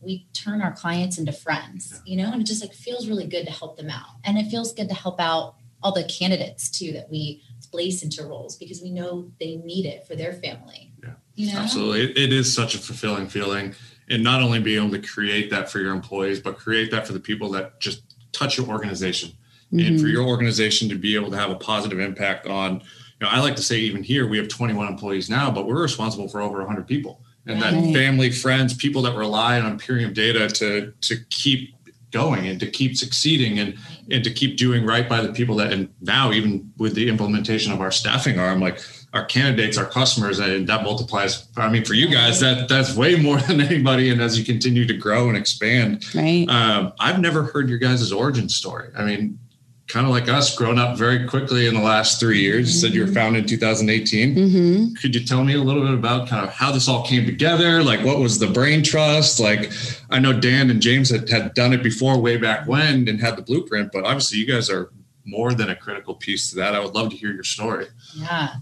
we 0.00 0.26
turn 0.32 0.62
our 0.62 0.72
clients 0.72 1.18
into 1.18 1.32
friends, 1.32 2.00
you 2.04 2.16
know, 2.16 2.30
and 2.32 2.40
it 2.40 2.44
just 2.44 2.62
like 2.62 2.72
feels 2.72 3.08
really 3.08 3.26
good 3.26 3.46
to 3.46 3.52
help 3.52 3.76
them 3.76 3.90
out. 3.90 4.16
And 4.24 4.38
it 4.38 4.48
feels 4.48 4.72
good 4.72 4.88
to 4.88 4.94
help 4.94 5.20
out 5.20 5.56
all 5.82 5.92
the 5.92 6.04
candidates 6.04 6.70
too 6.70 6.92
that 6.92 7.10
we 7.10 7.42
place 7.70 8.02
into 8.02 8.24
roles 8.24 8.56
because 8.56 8.80
we 8.80 8.90
know 8.90 9.30
they 9.40 9.56
need 9.56 9.86
it 9.86 10.06
for 10.06 10.14
their 10.14 10.32
family. 10.32 10.92
Yeah. 11.02 11.14
You 11.34 11.52
know? 11.52 11.60
Absolutely. 11.60 12.02
It, 12.02 12.16
it 12.16 12.32
is 12.32 12.52
such 12.52 12.74
a 12.74 12.78
fulfilling 12.78 13.28
feeling. 13.28 13.74
And 14.08 14.22
not 14.22 14.40
only 14.40 14.60
being 14.60 14.82
able 14.84 14.96
to 14.96 15.06
create 15.06 15.50
that 15.50 15.68
for 15.68 15.80
your 15.80 15.92
employees, 15.92 16.40
but 16.40 16.58
create 16.58 16.90
that 16.92 17.06
for 17.06 17.12
the 17.12 17.20
people 17.20 17.50
that 17.50 17.80
just 17.80 18.02
touch 18.32 18.56
your 18.56 18.68
organization. 18.68 19.32
And 19.70 19.80
Mm-hmm. 19.80 19.98
for 19.98 20.06
your 20.06 20.26
organization 20.26 20.88
to 20.88 20.94
be 20.94 21.14
able 21.14 21.30
to 21.30 21.36
have 21.36 21.50
a 21.50 21.54
positive 21.54 22.00
impact 22.00 22.46
on, 22.46 22.82
you 23.20 23.26
know, 23.26 23.32
I 23.32 23.40
like 23.40 23.56
to 23.56 23.62
say 23.62 23.78
even 23.78 24.02
here, 24.02 24.28
we 24.28 24.38
have 24.38 24.48
21 24.48 24.86
employees 24.86 25.28
now, 25.28 25.50
but 25.50 25.66
we're 25.66 25.82
responsible 25.82 26.28
for 26.28 26.40
over 26.40 26.58
100 26.58 26.86
people. 26.86 27.22
And 27.46 27.62
that 27.62 27.72
family, 27.94 28.30
friends, 28.30 28.74
people 28.74 29.00
that 29.02 29.16
rely 29.16 29.58
on 29.58 29.72
Imperium 29.72 30.12
data 30.12 30.48
to 30.48 30.92
to 31.00 31.16
keep 31.30 31.74
going 32.10 32.46
and 32.46 32.58
to 32.60 32.66
keep 32.66 32.96
succeeding 32.96 33.58
and 33.58 33.76
and 34.10 34.24
to 34.24 34.30
keep 34.30 34.56
doing 34.56 34.84
right 34.84 35.08
by 35.08 35.20
the 35.20 35.32
people 35.32 35.56
that 35.56 35.72
and 35.72 35.92
now 36.00 36.32
even 36.32 36.72
with 36.78 36.94
the 36.94 37.08
implementation 37.08 37.70
of 37.72 37.80
our 37.80 37.90
staffing 37.90 38.38
arm 38.38 38.60
like 38.60 38.80
our 39.12 39.26
candidates 39.26 39.76
our 39.76 39.84
customers 39.84 40.38
and 40.38 40.66
that 40.66 40.82
multiplies 40.82 41.48
i 41.58 41.68
mean 41.68 41.84
for 41.84 41.92
you 41.92 42.08
guys 42.08 42.40
that 42.40 42.66
that's 42.66 42.96
way 42.96 43.16
more 43.16 43.38
than 43.42 43.60
anybody 43.60 44.08
and 44.08 44.22
as 44.22 44.38
you 44.38 44.44
continue 44.44 44.86
to 44.86 44.94
grow 44.94 45.28
and 45.28 45.36
expand 45.36 46.02
right? 46.14 46.46
um, 46.48 46.92
i've 46.98 47.20
never 47.20 47.42
heard 47.42 47.68
your 47.68 47.78
guys' 47.78 48.10
origin 48.10 48.48
story 48.48 48.88
i 48.96 49.04
mean 49.04 49.38
kind 49.88 50.06
of 50.06 50.12
like 50.12 50.28
us 50.28 50.54
grown 50.54 50.78
up 50.78 50.96
very 50.98 51.26
quickly 51.26 51.66
in 51.66 51.74
the 51.74 51.80
last 51.80 52.20
three 52.20 52.40
years 52.40 52.68
you 52.72 52.78
said 52.80 52.94
you 52.94 53.00
were 53.04 53.10
founded 53.12 53.42
in 53.44 53.48
2018 53.48 54.34
hmm 54.34 54.94
could 55.00 55.14
you 55.14 55.24
tell 55.24 55.42
me 55.44 55.54
a 55.54 55.60
little 55.62 55.82
bit 55.82 55.94
about 55.94 56.28
kind 56.28 56.44
of 56.46 56.52
how 56.52 56.70
this 56.72 56.88
all 56.88 57.04
came 57.04 57.24
together? 57.24 57.84
Like, 57.84 58.04
what 58.04 58.18
was 58.18 58.38
the 58.40 58.48
brain 58.48 58.82
trust? 58.82 59.38
Like, 59.38 59.70
I 60.10 60.18
know 60.18 60.32
Dan 60.32 60.70
and 60.70 60.80
James 60.82 61.10
had, 61.10 61.28
had 61.28 61.54
done 61.54 61.72
it 61.72 61.82
before 61.84 62.18
way 62.20 62.36
back 62.36 62.66
when 62.66 63.06
and 63.08 63.20
had 63.20 63.36
the 63.36 63.42
blueprint, 63.42 63.92
but 63.92 64.04
obviously 64.04 64.38
you 64.38 64.46
guys 64.46 64.68
are 64.70 64.90
more 65.24 65.52
than 65.54 65.70
a 65.70 65.76
critical 65.76 66.14
piece 66.14 66.50
to 66.50 66.56
that. 66.56 66.74
I 66.74 66.80
would 66.80 66.94
love 66.94 67.10
to 67.10 67.16
hear 67.16 67.32
your 67.32 67.44
story. 67.44 67.86
Yeah. 68.16 68.54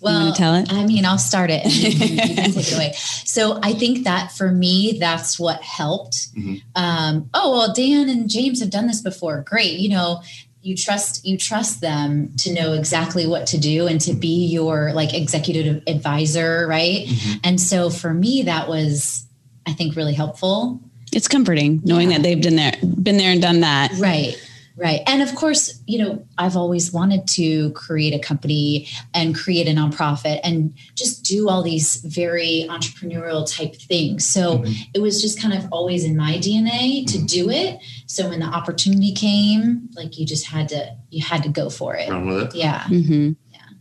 wanna 0.00 0.24
Well, 0.24 0.34
tell 0.34 0.54
it? 0.54 0.72
I 0.72 0.84
mean, 0.84 1.04
I'll 1.04 1.18
start 1.18 1.50
it 1.50 1.64
and 1.64 1.72
you 1.72 1.90
can, 1.92 2.08
you 2.28 2.34
can 2.34 2.52
take 2.52 2.68
it 2.68 2.74
away. 2.74 2.92
So 3.24 3.60
I 3.62 3.72
think 3.72 4.04
that 4.04 4.32
for 4.32 4.50
me, 4.50 4.96
that's 4.98 5.38
what 5.38 5.62
helped. 5.62 6.34
Mhm. 6.34 6.62
Um, 6.74 7.30
oh 7.34 7.52
well, 7.52 7.72
Dan 7.72 8.08
and 8.08 8.28
James 8.28 8.58
have 8.60 8.70
done 8.70 8.86
this 8.88 9.00
before. 9.00 9.42
Great, 9.46 9.78
you 9.78 9.90
know, 9.90 10.22
you 10.64 10.74
trust 10.74 11.24
you 11.26 11.36
trust 11.36 11.80
them 11.82 12.32
to 12.38 12.52
know 12.52 12.72
exactly 12.72 13.26
what 13.26 13.46
to 13.48 13.58
do 13.58 13.86
and 13.86 14.00
to 14.00 14.14
be 14.14 14.46
your 14.46 14.92
like 14.94 15.12
executive 15.12 15.82
advisor, 15.86 16.66
right? 16.66 17.06
Mhm. 17.06 17.40
And 17.44 17.60
so 17.60 17.90
for 17.90 18.14
me, 18.14 18.42
that 18.42 18.68
was 18.68 19.26
I 19.66 19.72
think 19.74 19.94
really 19.96 20.14
helpful. 20.14 20.80
it's 21.12 21.28
comforting 21.28 21.80
knowing 21.84 22.10
Yeah. 22.10 22.16
that 22.16 22.22
they've 22.24 22.40
been 22.42 22.56
there, 22.56 22.72
been 23.02 23.18
there 23.18 23.30
and 23.30 23.40
done 23.40 23.60
that. 23.60 23.92
Right. 23.98 24.36
Right. 24.76 25.02
And 25.06 25.22
of 25.22 25.32
course, 25.36 25.80
you 25.86 25.98
know, 25.98 26.26
I've 26.36 26.56
always 26.56 26.92
wanted 26.92 27.28
to 27.28 27.70
create 27.72 28.12
a 28.12 28.18
company 28.18 28.88
and 29.12 29.32
create 29.32 29.68
a 29.68 29.70
nonprofit 29.70 30.40
and 30.42 30.74
just 30.96 31.24
do 31.24 31.48
all 31.48 31.62
these 31.62 31.96
very 32.04 32.66
entrepreneurial 32.68 33.48
type 33.48 33.76
things. 33.76 34.26
So 34.26 34.64
it 34.92 35.00
was 35.00 35.22
just 35.22 35.40
kind 35.40 35.54
of 35.54 35.68
always 35.70 36.04
in 36.04 36.16
my 36.16 36.38
DNA 36.38 37.06
to 37.06 37.22
do 37.22 37.50
it. 37.50 37.78
So 38.06 38.28
when 38.28 38.40
the 38.40 38.46
opportunity 38.46 39.12
came, 39.12 39.88
like 39.94 40.18
you 40.18 40.26
just 40.26 40.46
had 40.46 40.68
to, 40.70 40.96
you 41.10 41.24
had 41.24 41.44
to 41.44 41.48
go 41.48 41.70
for 41.70 41.94
it. 41.94 42.10
Run 42.10 42.28
it. 42.28 42.54
Yeah. 42.54 42.84
hmm 42.88 43.32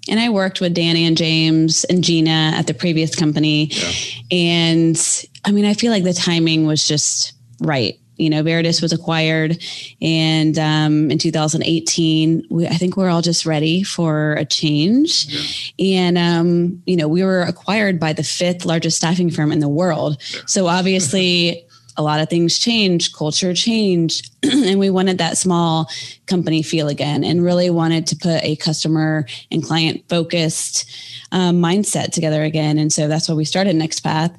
And 0.07 0.19
I 0.19 0.29
worked 0.29 0.61
with 0.61 0.75
Danny 0.75 1.05
and 1.05 1.17
James 1.17 1.85
and 1.85 2.03
Gina 2.03 2.51
at 2.55 2.67
the 2.67 2.73
previous 2.75 3.15
company. 3.15 3.69
Yeah. 3.71 3.91
And 4.29 5.25
I 5.43 5.51
mean, 5.51 5.65
I 5.65 5.73
feel 5.73 5.91
like 5.91 6.03
the 6.03 6.13
timing 6.13 6.67
was 6.67 6.87
just 6.87 7.33
right. 7.61 7.99
You 8.17 8.29
know, 8.29 8.43
Veritas 8.43 8.81
was 8.81 8.93
acquired, 8.93 9.63
and 10.01 10.57
um, 10.59 11.11
in 11.11 11.17
2018, 11.17 12.47
we, 12.49 12.67
I 12.67 12.73
think 12.73 12.95
we're 12.95 13.09
all 13.09 13.21
just 13.21 13.45
ready 13.45 13.83
for 13.83 14.33
a 14.33 14.45
change. 14.45 15.73
And 15.79 16.17
um, 16.17 16.81
you 16.85 16.95
know, 16.95 17.07
we 17.07 17.23
were 17.23 17.41
acquired 17.41 17.99
by 17.99 18.13
the 18.13 18.23
fifth 18.23 18.65
largest 18.65 18.97
staffing 18.97 19.29
firm 19.29 19.51
in 19.51 19.59
the 19.59 19.69
world. 19.69 20.21
So 20.45 20.67
obviously, 20.67 21.65
a 21.97 22.03
lot 22.03 22.19
of 22.19 22.29
things 22.29 22.57
changed, 22.59 23.15
culture 23.15 23.53
changed, 23.53 24.31
and 24.43 24.79
we 24.79 24.89
wanted 24.89 25.17
that 25.17 25.37
small 25.37 25.89
company 26.25 26.63
feel 26.63 26.87
again, 26.87 27.23
and 27.23 27.43
really 27.43 27.69
wanted 27.69 28.07
to 28.07 28.15
put 28.15 28.43
a 28.43 28.55
customer 28.55 29.25
and 29.51 29.63
client 29.63 30.03
focused 30.09 30.89
um, 31.31 31.61
mindset 31.61 32.11
together 32.11 32.43
again. 32.43 32.77
And 32.77 32.93
so 32.93 33.07
that's 33.07 33.27
why 33.27 33.35
we 33.35 33.45
started 33.45 33.75
Next 33.75 34.01
Path. 34.01 34.31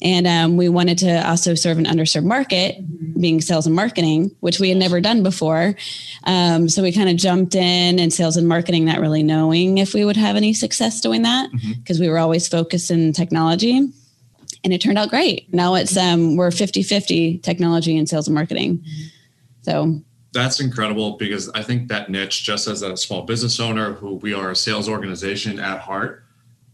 And 0.00 0.26
um, 0.26 0.56
we 0.56 0.68
wanted 0.68 0.98
to 0.98 1.28
also 1.28 1.54
serve 1.54 1.78
an 1.78 1.84
underserved 1.84 2.24
market, 2.24 2.76
being 3.20 3.40
sales 3.40 3.66
and 3.66 3.74
marketing, 3.74 4.30
which 4.40 4.60
we 4.60 4.68
had 4.68 4.78
never 4.78 5.00
done 5.00 5.22
before. 5.22 5.74
Um, 6.24 6.68
so 6.68 6.82
we 6.82 6.92
kind 6.92 7.08
of 7.08 7.16
jumped 7.16 7.54
in 7.54 7.98
and 7.98 8.12
sales 8.12 8.36
and 8.36 8.48
marketing, 8.48 8.84
not 8.84 9.00
really 9.00 9.22
knowing 9.22 9.78
if 9.78 9.94
we 9.94 10.04
would 10.04 10.16
have 10.16 10.36
any 10.36 10.54
success 10.54 11.00
doing 11.00 11.22
that 11.22 11.50
because 11.78 11.98
we 11.98 12.08
were 12.08 12.18
always 12.18 12.46
focused 12.46 12.90
in 12.90 13.12
technology. 13.12 13.88
And 14.64 14.72
it 14.72 14.80
turned 14.80 14.98
out 14.98 15.08
great. 15.08 15.52
Now 15.52 15.74
it's 15.74 15.96
um, 15.96 16.36
we're 16.36 16.50
50 16.50 16.82
50 16.82 17.38
technology 17.38 17.96
and 17.96 18.08
sales 18.08 18.26
and 18.26 18.34
marketing. 18.34 18.84
So 19.62 20.00
That's 20.32 20.60
incredible 20.60 21.16
because 21.16 21.48
I 21.50 21.62
think 21.62 21.88
that 21.88 22.10
niche, 22.10 22.42
just 22.42 22.66
as 22.66 22.82
a 22.82 22.96
small 22.96 23.22
business 23.22 23.60
owner 23.60 23.92
who 23.92 24.14
we 24.16 24.34
are 24.34 24.50
a 24.50 24.56
sales 24.56 24.88
organization 24.88 25.58
at 25.60 25.80
heart, 25.80 26.24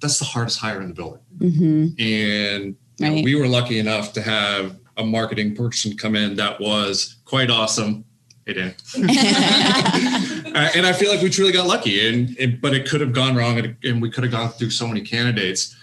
that's 0.00 0.18
the 0.18 0.24
hardest 0.24 0.58
hire 0.58 0.80
in 0.80 0.88
the 0.88 0.94
building. 0.94 1.20
mhm. 1.38 2.00
And 2.00 2.76
you 2.98 3.10
know, 3.10 3.22
we 3.22 3.34
were 3.34 3.48
lucky 3.48 3.78
enough 3.78 4.12
to 4.14 4.22
have 4.22 4.76
a 4.96 5.04
marketing 5.04 5.56
person 5.56 5.96
come 5.96 6.14
in 6.14 6.36
that 6.36 6.60
was 6.60 7.16
quite 7.24 7.50
awesome. 7.50 8.04
Hey, 8.46 8.54
Dan. 8.54 8.74
Uh, 10.54 10.70
and 10.76 10.86
I 10.86 10.92
feel 10.92 11.10
like 11.10 11.20
we 11.20 11.30
truly 11.30 11.50
got 11.50 11.66
lucky, 11.66 12.06
and, 12.06 12.38
and 12.38 12.60
but 12.60 12.72
it 12.72 12.88
could 12.88 13.00
have 13.00 13.12
gone 13.12 13.34
wrong, 13.34 13.58
and, 13.58 13.76
and 13.82 14.00
we 14.00 14.08
could 14.08 14.22
have 14.22 14.30
gone 14.30 14.50
through 14.50 14.70
so 14.70 14.86
many 14.86 15.00
candidates. 15.00 15.74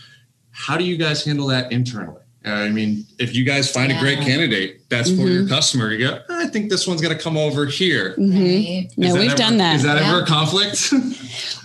How 0.65 0.77
do 0.77 0.83
you 0.83 0.97
guys 0.97 1.25
handle 1.25 1.47
that 1.47 1.71
internally? 1.71 2.17
I 2.43 2.69
mean, 2.69 3.05
if 3.19 3.35
you 3.35 3.43
guys 3.43 3.71
find 3.71 3.91
a 3.91 3.99
great 3.99 4.19
candidate, 4.19 4.89
that's 4.89 5.09
for 5.11 5.27
your 5.27 5.47
customer. 5.47 5.91
You 5.91 6.07
go, 6.07 6.19
I 6.29 6.47
think 6.47 6.71
this 6.71 6.87
one's 6.87 6.99
going 7.01 7.15
to 7.15 7.21
come 7.23 7.37
over 7.37 7.67
here. 7.67 8.15
Mhm. 8.17 8.89
No, 8.97 9.13
we've 9.13 9.27
ever- 9.29 9.35
done 9.37 9.57
that. 9.57 9.75
Is 9.75 9.83
that 9.83 9.97
ever 9.97 10.23
a 10.23 10.25
conflict? 10.25 10.91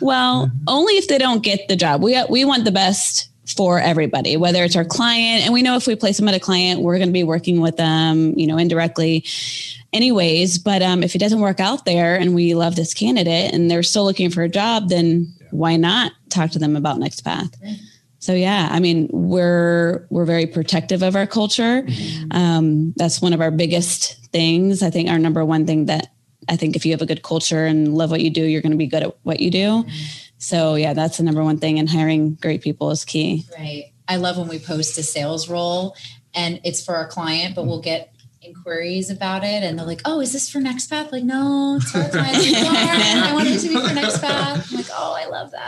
Well, 0.00 0.50
only 0.68 0.94
if 0.94 1.08
they 1.08 1.16
don't 1.16 1.42
get 1.42 1.68
the 1.68 1.76
job. 1.76 2.02
We 2.02 2.22
we 2.28 2.44
want 2.44 2.66
the 2.66 2.70
best 2.70 3.28
for 3.56 3.80
everybody, 3.80 4.36
whether 4.36 4.62
it's 4.62 4.76
our 4.76 4.84
client, 4.84 5.44
and 5.44 5.54
we 5.54 5.62
know 5.62 5.76
if 5.76 5.86
we 5.86 5.96
place 5.96 6.18
them 6.18 6.28
at 6.28 6.34
a 6.34 6.40
client, 6.40 6.82
we're 6.82 6.98
going 6.98 7.08
to 7.08 7.12
be 7.14 7.24
working 7.24 7.60
with 7.62 7.76
them, 7.78 8.38
you 8.38 8.46
know, 8.46 8.58
indirectly, 8.58 9.24
anyways. 9.94 10.58
But 10.58 10.82
um, 10.82 11.02
if 11.02 11.14
it 11.14 11.18
doesn't 11.18 11.40
work 11.40 11.60
out 11.60 11.86
there, 11.86 12.14
and 12.16 12.34
we 12.34 12.54
love 12.54 12.76
this 12.76 12.92
candidate, 12.92 13.54
and 13.54 13.70
they're 13.70 13.82
still 13.82 14.04
looking 14.04 14.28
for 14.30 14.42
a 14.42 14.48
job, 14.50 14.90
then 14.90 15.32
why 15.50 15.76
not 15.76 16.12
talk 16.28 16.50
to 16.50 16.58
them 16.58 16.76
about 16.76 16.98
next 16.98 17.22
path? 17.22 17.50
So 18.26 18.34
yeah, 18.34 18.68
I 18.72 18.80
mean, 18.80 19.08
we're 19.12 20.04
we're 20.10 20.24
very 20.24 20.46
protective 20.46 21.02
of 21.04 21.14
our 21.14 21.28
culture. 21.28 21.86
Um, 22.32 22.92
that's 22.96 23.22
one 23.22 23.32
of 23.32 23.40
our 23.40 23.52
biggest 23.52 24.16
things. 24.32 24.82
I 24.82 24.90
think 24.90 25.08
our 25.08 25.16
number 25.16 25.44
one 25.44 25.64
thing 25.64 25.84
that 25.86 26.08
I 26.48 26.56
think 26.56 26.74
if 26.74 26.84
you 26.84 26.90
have 26.90 27.00
a 27.00 27.06
good 27.06 27.22
culture 27.22 27.66
and 27.66 27.94
love 27.94 28.10
what 28.10 28.22
you 28.22 28.30
do, 28.30 28.42
you're 28.42 28.62
going 28.62 28.72
to 28.72 28.78
be 28.78 28.88
good 28.88 29.04
at 29.04 29.16
what 29.22 29.38
you 29.38 29.52
do. 29.52 29.84
So 30.38 30.74
yeah, 30.74 30.92
that's 30.92 31.18
the 31.18 31.22
number 31.22 31.44
one 31.44 31.58
thing. 31.58 31.78
And 31.78 31.88
hiring 31.88 32.34
great 32.34 32.62
people 32.62 32.90
is 32.90 33.04
key. 33.04 33.44
Right. 33.56 33.92
I 34.08 34.16
love 34.16 34.38
when 34.38 34.48
we 34.48 34.58
post 34.58 34.98
a 34.98 35.04
sales 35.04 35.48
role 35.48 35.94
and 36.34 36.60
it's 36.64 36.84
for 36.84 36.96
our 36.96 37.06
client, 37.06 37.54
but 37.54 37.64
we'll 37.64 37.80
get 37.80 38.12
inquiries 38.42 39.08
about 39.08 39.44
it 39.44 39.62
and 39.62 39.78
they're 39.78 39.86
like, 39.86 40.02
oh, 40.04 40.20
is 40.20 40.32
this 40.32 40.50
for 40.50 40.60
Next 40.60 40.88
Path? 40.88 41.12
Like, 41.12 41.22
no, 41.22 41.78
it's 41.80 41.92
for 41.92 41.98
our 41.98 42.08
client. 42.08 42.34
I 42.34 43.32
wanted 43.34 43.52
it 43.52 43.60
to 43.60 43.68
be 43.68 43.74
for 43.74 43.94
Next 43.94 44.20
Path. 44.20 44.68
I'm 44.70 44.76
like, 44.76 44.86
oh, 44.92 45.16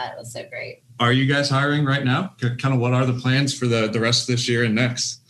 I 0.08 0.16
love 0.16 0.16
that. 0.16 0.16
That's 0.16 0.32
so 0.32 0.48
great. 0.48 0.82
are 1.00 1.12
you 1.12 1.26
guys 1.26 1.48
hiring 1.50 1.84
right 1.84 2.04
now? 2.04 2.34
Kind 2.40 2.74
of 2.74 2.80
what 2.80 2.94
are 2.94 3.06
the 3.06 3.18
plans 3.18 3.56
for 3.56 3.66
the, 3.66 3.88
the 3.88 4.00
rest 4.00 4.22
of 4.22 4.34
this 4.34 4.48
year 4.48 4.64
and 4.64 4.74
next? 4.74 5.20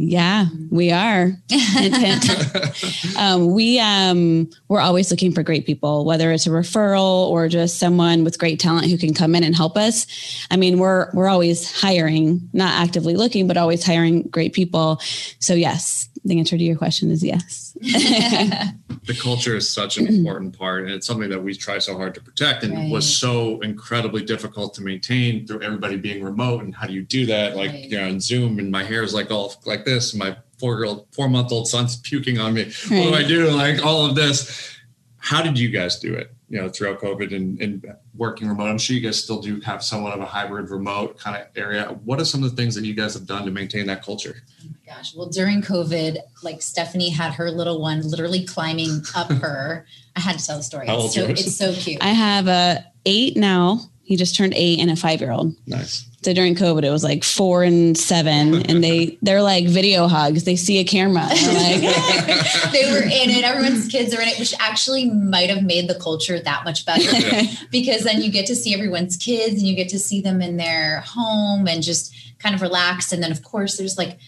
Yeah, 0.00 0.46
we 0.70 0.92
are. 0.92 1.32
um, 3.18 3.52
we 3.52 3.80
um, 3.80 4.48
we're 4.68 4.80
always 4.80 5.10
looking 5.10 5.32
for 5.32 5.42
great 5.42 5.66
people, 5.66 6.04
whether 6.04 6.30
it's 6.30 6.46
a 6.46 6.50
referral 6.50 7.28
or 7.28 7.48
just 7.48 7.80
someone 7.80 8.22
with 8.22 8.38
great 8.38 8.60
talent 8.60 8.86
who 8.86 8.96
can 8.96 9.12
come 9.12 9.34
in 9.34 9.42
and 9.42 9.56
help 9.56 9.76
us. 9.76 10.06
I 10.52 10.56
mean, 10.56 10.78
we're 10.78 11.10
we're 11.14 11.26
always 11.26 11.80
hiring, 11.80 12.48
not 12.52 12.80
actively 12.80 13.16
looking, 13.16 13.48
but 13.48 13.56
always 13.56 13.84
hiring 13.84 14.22
great 14.22 14.52
people. 14.52 15.00
So 15.40 15.54
yes, 15.54 16.08
the 16.24 16.38
answer 16.38 16.56
to 16.56 16.62
your 16.62 16.76
question 16.76 17.10
is 17.10 17.24
yes. 17.24 17.67
the 19.04 19.14
culture 19.18 19.56
is 19.56 19.70
such 19.70 19.96
an 19.98 20.06
important 20.06 20.56
part 20.58 20.82
and 20.82 20.90
it's 20.90 21.06
something 21.06 21.30
that 21.30 21.42
we 21.42 21.54
try 21.54 21.78
so 21.78 21.96
hard 21.96 22.14
to 22.14 22.20
protect 22.20 22.62
and 22.64 22.74
Right. 22.74 22.90
was 22.90 23.16
so 23.16 23.60
incredibly 23.60 24.24
difficult 24.24 24.74
to 24.74 24.82
maintain 24.82 25.46
through 25.46 25.62
everybody 25.62 25.96
being 25.96 26.22
remote 26.22 26.62
and 26.64 26.74
how 26.74 26.86
do 26.86 26.92
you 26.92 27.02
do 27.02 27.26
that 27.26 27.56
like 27.56 27.70
Right. 27.70 27.84
you 27.90 27.96
know 27.98 28.08
on 28.08 28.20
zoom 28.20 28.58
and 28.58 28.70
my 28.70 28.84
hair 28.84 29.02
is 29.02 29.14
like 29.14 29.30
all 29.30 29.54
like 29.64 29.84
this 29.84 30.14
my 30.14 30.36
four 30.58 30.76
year 30.76 30.84
old 30.86 31.06
four 31.12 31.28
month 31.28 31.52
old 31.52 31.68
son's 31.68 31.96
puking 31.96 32.38
on 32.38 32.54
me 32.54 32.64
what 32.64 32.88
do 32.88 33.08
i 33.08 33.10
Right. 33.18 33.28
do 33.28 33.50
like 33.50 33.84
all 33.84 34.06
of 34.06 34.14
this 34.14 34.76
how 35.18 35.42
did 35.42 35.58
you 35.58 35.68
guys 35.70 35.98
do 35.98 36.14
it 36.14 36.32
you 36.50 36.58
know 36.60 36.68
throughout 36.68 36.98
covid 36.98 37.34
and, 37.34 37.60
and 37.60 37.94
working 38.16 38.48
remote 38.48 38.68
i'm 38.68 38.78
sure 38.78 38.96
you 38.96 39.02
guys 39.02 39.22
still 39.22 39.40
do 39.40 39.60
have 39.60 39.82
somewhat 39.82 40.14
of 40.14 40.20
a 40.20 40.24
hybrid 40.26 40.70
remote 40.70 41.18
kind 41.18 41.36
of 41.36 41.46
area 41.56 41.84
what 42.04 42.18
are 42.20 42.24
some 42.24 42.42
of 42.42 42.50
the 42.50 42.56
things 42.56 42.74
that 42.74 42.84
you 42.84 42.94
guys 42.94 43.12
have 43.14 43.26
done 43.26 43.44
to 43.44 43.50
maintain 43.50 43.86
that 43.86 44.02
culture 44.04 44.36
Oh 44.60 44.70
my 44.70 44.94
gosh. 44.94 45.14
Well, 45.14 45.28
during 45.28 45.60
COVID, 45.62 46.16
like 46.42 46.62
Stephanie 46.62 47.10
had 47.10 47.32
her 47.34 47.50
little 47.50 47.80
one 47.80 48.00
literally 48.02 48.44
climbing 48.44 49.02
up 49.14 49.30
her. 49.30 49.86
I 50.16 50.20
had 50.20 50.38
to 50.38 50.44
tell 50.44 50.56
the 50.56 50.62
story. 50.62 50.86
How 50.86 50.94
It's 50.94 51.02
old's 51.02 51.14
so, 51.14 51.26
yours? 51.26 51.46
it's 51.46 51.56
so 51.56 51.72
cute. 51.74 52.02
I 52.02 52.08
have 52.08 52.48
a 52.48 52.84
eight 53.06 53.36
now. 53.36 53.80
He 54.08 54.16
just 54.16 54.34
turned 54.34 54.54
eight 54.56 54.80
and 54.80 54.90
a 54.90 54.96
five 54.96 55.20
year 55.20 55.30
old. 55.32 55.54
nice 55.66 56.06
So 56.22 56.32
during 56.32 56.54
COVID, 56.54 56.82
it 56.82 56.90
was 56.90 57.04
like 57.04 57.24
four 57.24 57.62
and 57.62 57.94
seven, 57.94 58.62
and 58.62 58.82
they 58.82 59.18
they're 59.20 59.42
like 59.42 59.66
video 59.68 60.06
hugs. 60.08 60.44
They 60.44 60.56
see 60.56 60.78
a 60.78 60.84
camera. 60.84 61.26
They're 61.28 61.82
like, 61.82 61.82
they 62.72 62.90
were 62.90 63.02
in 63.02 63.28
it. 63.28 63.44
Everyone's 63.44 63.86
kids 63.86 64.14
are 64.14 64.22
in 64.22 64.28
it, 64.28 64.38
which 64.38 64.54
actually 64.60 65.10
might 65.10 65.50
have 65.50 65.62
made 65.62 65.90
the 65.90 65.94
culture 65.94 66.40
that 66.40 66.64
much 66.64 66.86
better 66.86 67.02
Yeah. 67.02 67.42
because 67.70 68.02
then 68.04 68.22
you 68.22 68.32
get 68.32 68.46
to 68.46 68.56
see 68.56 68.72
everyone's 68.72 69.18
kids 69.18 69.56
and 69.56 69.64
you 69.64 69.76
get 69.76 69.90
to 69.90 69.98
see 69.98 70.22
them 70.22 70.40
in 70.40 70.56
their 70.56 71.00
home 71.02 71.68
and 71.68 71.82
just 71.82 72.14
kind 72.38 72.54
of 72.54 72.62
relax. 72.62 73.12
And 73.12 73.22
then, 73.22 73.30
of 73.30 73.42
course, 73.42 73.76
there's 73.76 73.98
like 73.98 74.18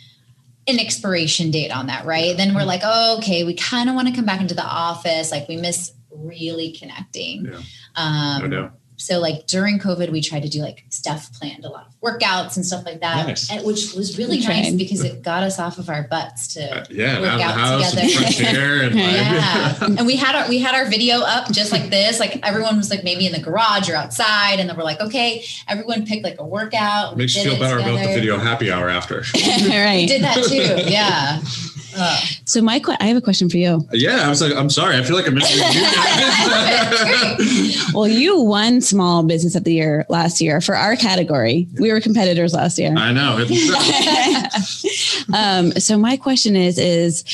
an 0.68 0.78
expiration 0.78 1.50
date 1.50 1.70
on 1.74 1.86
that, 1.86 2.04
right? 2.04 2.36
Then 2.36 2.54
we're 2.54 2.64
like, 2.64 2.82
oh, 2.84 3.16
okay, 3.16 3.44
we 3.44 3.54
kind 3.54 3.88
of 3.88 3.94
want 3.94 4.08
to 4.08 4.14
come 4.14 4.26
back 4.26 4.42
into 4.42 4.54
the 4.54 4.62
office. 4.62 5.30
Like 5.32 5.48
we 5.48 5.56
miss 5.56 5.90
really 6.10 6.72
connecting. 6.72 7.46
Yeah. 7.46 7.62
Um, 7.96 8.42
no 8.42 8.48
doubt 8.48 8.72
so 9.00 9.18
like 9.18 9.46
during 9.46 9.78
COVID, 9.78 10.10
we 10.10 10.20
tried 10.20 10.42
to 10.42 10.48
do 10.48 10.60
like 10.60 10.84
Steph 10.90 11.32
planned 11.32 11.64
a 11.64 11.68
lot 11.68 11.86
of 11.88 11.94
workouts 12.00 12.56
and 12.56 12.64
stuff 12.64 12.84
like 12.84 13.00
that, 13.00 13.26
Nice. 13.26 13.50
and- 13.50 13.64
which 13.64 13.92
was 13.94 14.16
really 14.18 14.38
We 14.38 14.46
nice 14.46 14.66
tried. 14.68 14.78
because 14.78 15.02
it 15.04 15.22
got 15.22 15.42
us 15.42 15.58
off 15.58 15.78
of 15.78 15.88
our 15.88 16.04
butts 16.04 16.54
to 16.54 16.60
Uh, 16.80 16.84
yeah 16.90 17.12
and 17.16 17.22
work 17.22 17.32
out 17.32 17.40
of 17.40 17.46
the 17.46 17.60
out 17.60 17.94
and 18.02 18.10
together. 18.10 18.22
fresh 18.24 18.40
air 18.54 18.82
and 18.82 18.94
like, 18.94 19.04
yeah. 19.04 19.76
and 19.98 20.06
we 20.06 20.16
had 20.16 20.34
our 20.34 20.48
we 20.48 20.58
had 20.58 20.74
our 20.74 20.84
video 20.86 21.20
up 21.20 21.50
just 21.50 21.72
like 21.72 21.90
this. 21.90 22.20
Like 22.20 22.38
everyone 22.46 22.76
was 22.76 22.90
like 22.90 23.02
maybe 23.04 23.26
in 23.26 23.32
the 23.32 23.40
garage 23.40 23.88
or 23.90 23.96
outside, 23.96 24.60
and 24.60 24.68
then 24.68 24.76
we're 24.76 24.84
like, 24.84 25.00
okay, 25.00 25.44
everyone 25.68 26.06
picked 26.06 26.24
like 26.24 26.38
a 26.38 26.46
workout. 26.46 27.16
Makes 27.16 27.36
you 27.36 27.42
feel 27.44 27.52
it 27.54 27.60
better 27.60 27.78
about 27.78 27.98
the 27.98 28.14
video 28.14 28.38
happy 28.38 28.70
hour 28.70 28.88
after. 28.88 29.24
We 29.34 29.76
right. 29.78 30.06
did 30.08 30.22
that 30.22 30.44
too. 30.44 30.90
Yeah. 30.90 31.40
Uh, 32.00 32.18
So, 32.46 32.62
my 32.62 32.80
I 32.98 33.06
have 33.06 33.16
a 33.16 33.20
question 33.20 33.48
for 33.50 33.58
you. 33.58 33.86
yeah, 33.92 34.22
I 34.26 34.28
was 34.28 34.40
like, 34.40 34.54
I'm 34.54 34.70
sorry. 34.70 34.96
I 34.96 35.02
feel 35.02 35.14
like 35.16 35.26
I'm 35.28 35.34
missing 35.34 35.58
you. 35.58 35.86
Well, 37.94 38.08
you 38.08 38.40
won 38.40 38.80
Small 38.80 39.22
Business 39.22 39.54
of 39.54 39.64
the 39.64 39.72
Year 39.74 40.06
last 40.08 40.40
year 40.40 40.60
for 40.60 40.74
our 40.76 40.96
category. 40.96 41.66
We 41.78 41.92
were 41.92 42.00
competitors 42.00 42.54
last 42.54 42.78
year. 42.78 42.94
I 42.96 43.12
know. 43.12 43.44
Um, 45.32 45.72
so 45.72 45.96
my 45.96 46.16
question 46.16 46.56
is, 46.56 46.78
is 46.78 47.24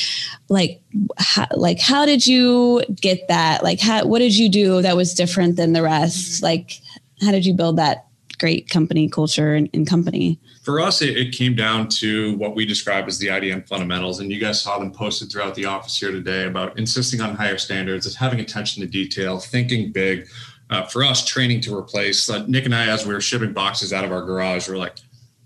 like, 0.49 0.81
how, 1.17 1.47
like, 1.55 1.79
how 1.79 2.05
did 2.05 2.27
you 2.27 2.83
get 3.01 3.27
that? 3.27 3.63
Like, 3.63 3.79
how, 3.79 4.05
what 4.05 4.19
did 4.19 4.37
you 4.37 4.49
do 4.49 4.81
that 4.83 4.95
was 4.95 5.13
different 5.13 5.55
than 5.55 5.73
the 5.73 5.81
rest? 5.81 6.43
Like, 6.43 6.79
how 7.21 7.31
did 7.31 7.45
you 7.45 7.53
build 7.53 7.77
that 7.77 8.06
great 8.39 8.69
company 8.69 9.09
culture 9.09 9.53
and, 9.53 9.69
and 9.73 9.87
company? 9.87 10.39
For 10.63 10.79
us, 10.79 11.01
it, 11.01 11.17
it, 11.17 11.31
came 11.31 11.55
down 11.55 11.87
to 11.99 12.35
what 12.37 12.55
we 12.55 12.65
describe 12.65 13.07
as 13.07 13.19
the 13.19 13.27
IDM 13.27 13.67
fundamentals. 13.67 14.19
And 14.19 14.31
you 14.31 14.39
guys 14.39 14.61
saw 14.61 14.79
them 14.79 14.91
posted 14.91 15.31
throughout 15.31 15.55
the 15.55 15.65
office 15.65 15.97
here 15.97 16.11
today 16.11 16.45
about 16.45 16.77
insisting 16.77 17.21
on 17.21 17.35
higher 17.35 17.57
standards, 17.57 18.13
having 18.15 18.39
attention 18.39 18.81
to 18.81 18.87
detail, 18.87 19.39
thinking 19.39 19.91
big. 19.91 20.27
Uh, 20.69 20.83
for 20.83 21.01
us, 21.03 21.25
training 21.25 21.61
to 21.61 21.73
replace. 21.73 22.29
Uh, 22.29 22.45
Nick 22.45 22.65
and 22.65 22.75
I, 22.75 22.87
as 22.87 23.05
we 23.05 23.13
were 23.13 23.21
shipping 23.21 23.53
boxes 23.53 23.93
out 23.93 24.03
of 24.03 24.11
our 24.11 24.21
garage, 24.21 24.67
we 24.67 24.75
are 24.75 24.77
like, 24.77 24.97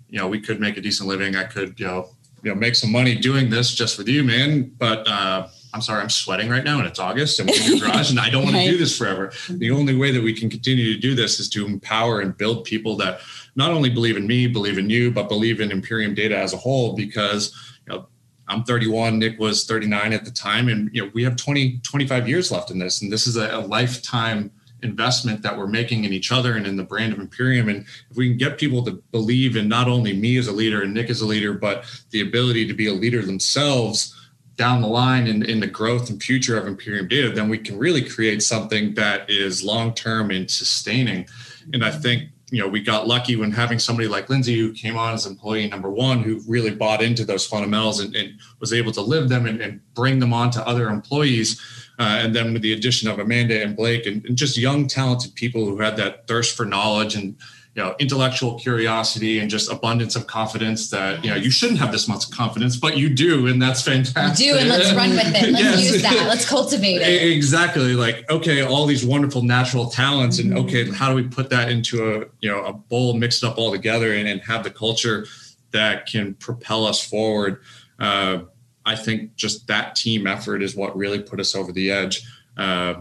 you 0.10 0.18
know, 0.18 0.28
we 0.28 0.42
could 0.42 0.60
make 0.60 0.78
a 0.78 0.82
decent 0.82 1.08
living. 1.08 1.36
I 1.36 1.44
could, 1.44 1.80
you 1.80 1.86
know, 1.86 2.10
you 2.44 2.50
know, 2.50 2.56
make 2.56 2.74
some 2.74 2.92
money 2.92 3.16
doing 3.16 3.50
this 3.50 3.76
just 3.76 4.00
with 4.00 4.08
you, 4.08 4.24
man. 4.24 4.74
But 4.80 5.08
uh, 5.08 5.48
I'm 5.74 5.82
sorry, 5.82 6.02
I'm 6.02 6.10
sweating 6.10 6.50
right 6.50 6.64
now 6.64 6.80
and 6.80 6.88
it's 6.88 7.00
August 7.00 7.40
and 7.40 7.50
we're 7.50 7.56
in 7.56 7.64
your 7.78 7.88
garage 7.88 8.10
and 8.10 8.20
I 8.20 8.30
don't 8.30 8.44
want 8.44 8.56
right. 8.56 8.66
to 8.66 8.72
do 8.72 8.78
this 8.78 8.98
forever. 8.98 9.32
The 9.50 9.72
only 9.72 9.96
way 9.96 10.12
that 10.12 10.22
we 10.22 10.34
can 10.34 10.50
continue 10.50 10.94
to 10.94 11.00
do 11.00 11.16
this 11.16 11.40
is 11.40 11.50
to 11.50 11.66
empower 11.66 12.20
and 12.22 12.36
build 12.38 12.66
people 12.66 12.98
that 12.98 13.22
not 13.56 13.72
only 13.72 13.90
believe 13.90 14.18
in 14.18 14.28
me, 14.28 14.48
believe 14.48 14.78
in 14.78 14.90
you, 14.90 15.12
but 15.12 15.30
believe 15.30 15.62
in 15.62 15.72
Imperium 15.72 16.14
data 16.14 16.38
as 16.38 16.54
a 16.54 16.58
whole 16.58 16.96
because 16.96 17.56
you 17.88 17.94
know 17.94 18.08
I'm 18.48 18.64
31, 18.64 19.20
Nick 19.20 19.40
was 19.40 19.66
39 19.66 20.14
at 20.14 20.26
the 20.26 20.32
time 20.32 20.68
and 20.68 20.90
you 20.94 21.06
know 21.06 21.12
we 21.14 21.24
have 21.24 21.36
20 21.36 21.80
25 21.80 22.28
years 22.28 22.52
left 22.52 22.72
in 22.72 22.80
this 22.80 23.02
and 23.02 23.12
this 23.12 23.28
is 23.28 23.38
a, 23.38 23.56
a 23.56 23.60
lifetime 23.60 24.52
investment 24.84 25.42
that 25.44 25.58
we're 25.58 25.68
making 25.68 26.04
in 26.04 26.14
each 26.14 26.32
other 26.32 26.56
and 26.56 26.66
in 26.66 26.76
the 26.76 26.84
brand 26.84 27.14
of 27.14 27.20
Imperium. 27.20 27.70
And 27.70 27.86
if 28.10 28.18
we 28.18 28.30
can 28.30 28.38
get 28.38 28.58
people 28.58 28.84
to 28.86 28.94
believe 29.12 29.56
in 29.56 29.68
not 29.68 29.88
only 29.88 30.14
me 30.14 30.38
as 30.38 30.48
a 30.48 30.52
leader 30.52 30.82
and 30.82 30.94
Nick 30.94 31.10
as 31.10 31.22
a 31.22 31.26
leader, 31.26 31.54
but 31.54 31.86
the 32.10 32.22
ability 32.22 32.68
to 32.68 32.74
be 32.74 32.88
a 32.88 32.94
leader 32.94 33.22
themselves 33.22 34.16
down 34.56 34.82
the 34.82 34.88
line 34.88 35.28
in, 35.28 35.44
in 35.44 35.60
the 35.60 35.68
growth 35.68 36.10
and 36.10 36.22
future 36.22 36.58
of 36.58 36.68
Imperium 36.68 37.08
Data, 37.08 37.30
then 37.30 37.50
we 37.50 37.58
can 37.58 37.78
really 37.78 38.04
create 38.04 38.44
something 38.44 38.94
that 38.96 39.30
is 39.30 39.64
long 39.64 39.94
term 39.94 40.32
and 40.32 40.50
sustaining. 40.50 41.28
And 41.74 41.84
I 41.84 41.92
think 41.92 42.30
you 42.52 42.60
know 42.60 42.68
we 42.68 42.82
got 42.82 43.08
lucky 43.08 43.36
when 43.38 43.52
having 43.52 43.80
somebody 43.80 44.08
like 44.08 44.30
Lindsay 44.30 44.60
who 44.60 44.74
came 44.74 44.98
on 44.98 45.14
as 45.14 45.26
employee 45.26 45.70
number 45.70 45.90
one 45.90 46.22
who 46.22 46.42
really 46.48 46.72
bought 46.72 47.02
into 47.02 47.24
those 47.24 47.46
fundamentals 47.46 48.02
and, 48.02 48.14
and 48.16 48.40
was 48.60 48.74
able 48.74 48.92
to 48.92 49.02
live 49.02 49.30
them 49.30 49.46
and, 49.46 49.62
and 49.62 49.80
bring 49.94 50.20
them 50.20 50.34
on 50.34 50.52
to 50.52 50.68
other 50.68 50.90
employees 50.90 51.62
uh, 52.02 52.18
and 52.20 52.36
then 52.36 52.52
with 52.52 52.64
the 52.64 52.74
addition 52.74 53.08
of 53.08 53.20
Amanda 53.20 53.62
and 53.62 53.76
Blake 53.76 54.08
and, 54.08 54.26
and, 54.26 54.36
just 54.36 54.58
young, 54.58 54.88
talented 54.88 55.36
people 55.36 55.66
who 55.66 55.78
had 55.78 55.98
that 55.98 56.28
thirst 56.28 56.58
for 56.58 56.66
knowledge 56.66 57.14
and 57.14 57.36
you 57.76 57.82
know 57.82 57.96
intellectual 58.00 58.60
curiosity 58.60 59.40
and 59.40 59.50
just 59.50 59.72
abundance 59.72 60.16
of 60.16 60.28
confidence 60.28 60.90
that 60.90 61.24
you 61.24 61.30
know 61.30 61.36
you 61.36 61.50
shouldn't 61.50 61.80
have 61.80 61.92
this 61.92 62.08
much 62.08 62.30
confidence 62.32 62.76
but 62.76 62.98
you 62.98 63.10
do 63.10 63.48
and 63.48 63.62
that's 63.62 63.82
fantastic 63.82 64.46
you 64.46 64.54
do 64.54 64.60
and 64.60 64.70
let's 64.70 64.94
run 64.94 65.12
with 65.12 65.28
it 65.28 65.52
let's 65.52 65.64
yes. 65.64 65.94
use 65.94 66.02
that 66.02 66.28
let's 66.28 66.48
cultivate 66.48 67.02
it 67.02 67.32
exactly 67.32 67.96
like 67.96 68.30
okay 68.30 68.62
all 68.62 68.86
these 68.86 69.06
wonderful 69.06 69.42
natural 69.42 69.90
talents 69.90 70.40
and 70.40 70.52
mm-hmm. 70.52 70.66
okay 70.66 70.90
how 70.92 71.10
do 71.10 71.16
we 71.16 71.24
put 71.24 71.50
that 71.50 71.70
into 71.70 72.14
a 72.14 72.26
you 72.42 72.52
know 72.52 72.64
a 72.66 72.74
bowl 72.74 73.14
mix 73.14 73.42
it 73.42 73.48
up 73.48 73.58
all 73.58 73.72
together 73.72 74.14
and, 74.14 74.28
and 74.28 74.42
have 74.42 74.64
the 74.64 74.72
culture 74.72 75.26
that 75.72 76.06
can 76.06 76.34
propel 76.36 76.86
us 76.86 77.02
forward 77.02 77.62
uh, 78.00 78.40
I 78.86 78.96
think 78.96 79.36
just 79.36 79.68
that 79.68 79.96
team 79.96 80.26
effort 80.26 80.64
is 80.64 80.76
what 80.76 80.98
really 80.98 81.22
put 81.22 81.40
us 81.40 81.56
over 81.56 81.72
the 81.72 81.92
edge. 81.92 82.24
Uh, 82.58 82.96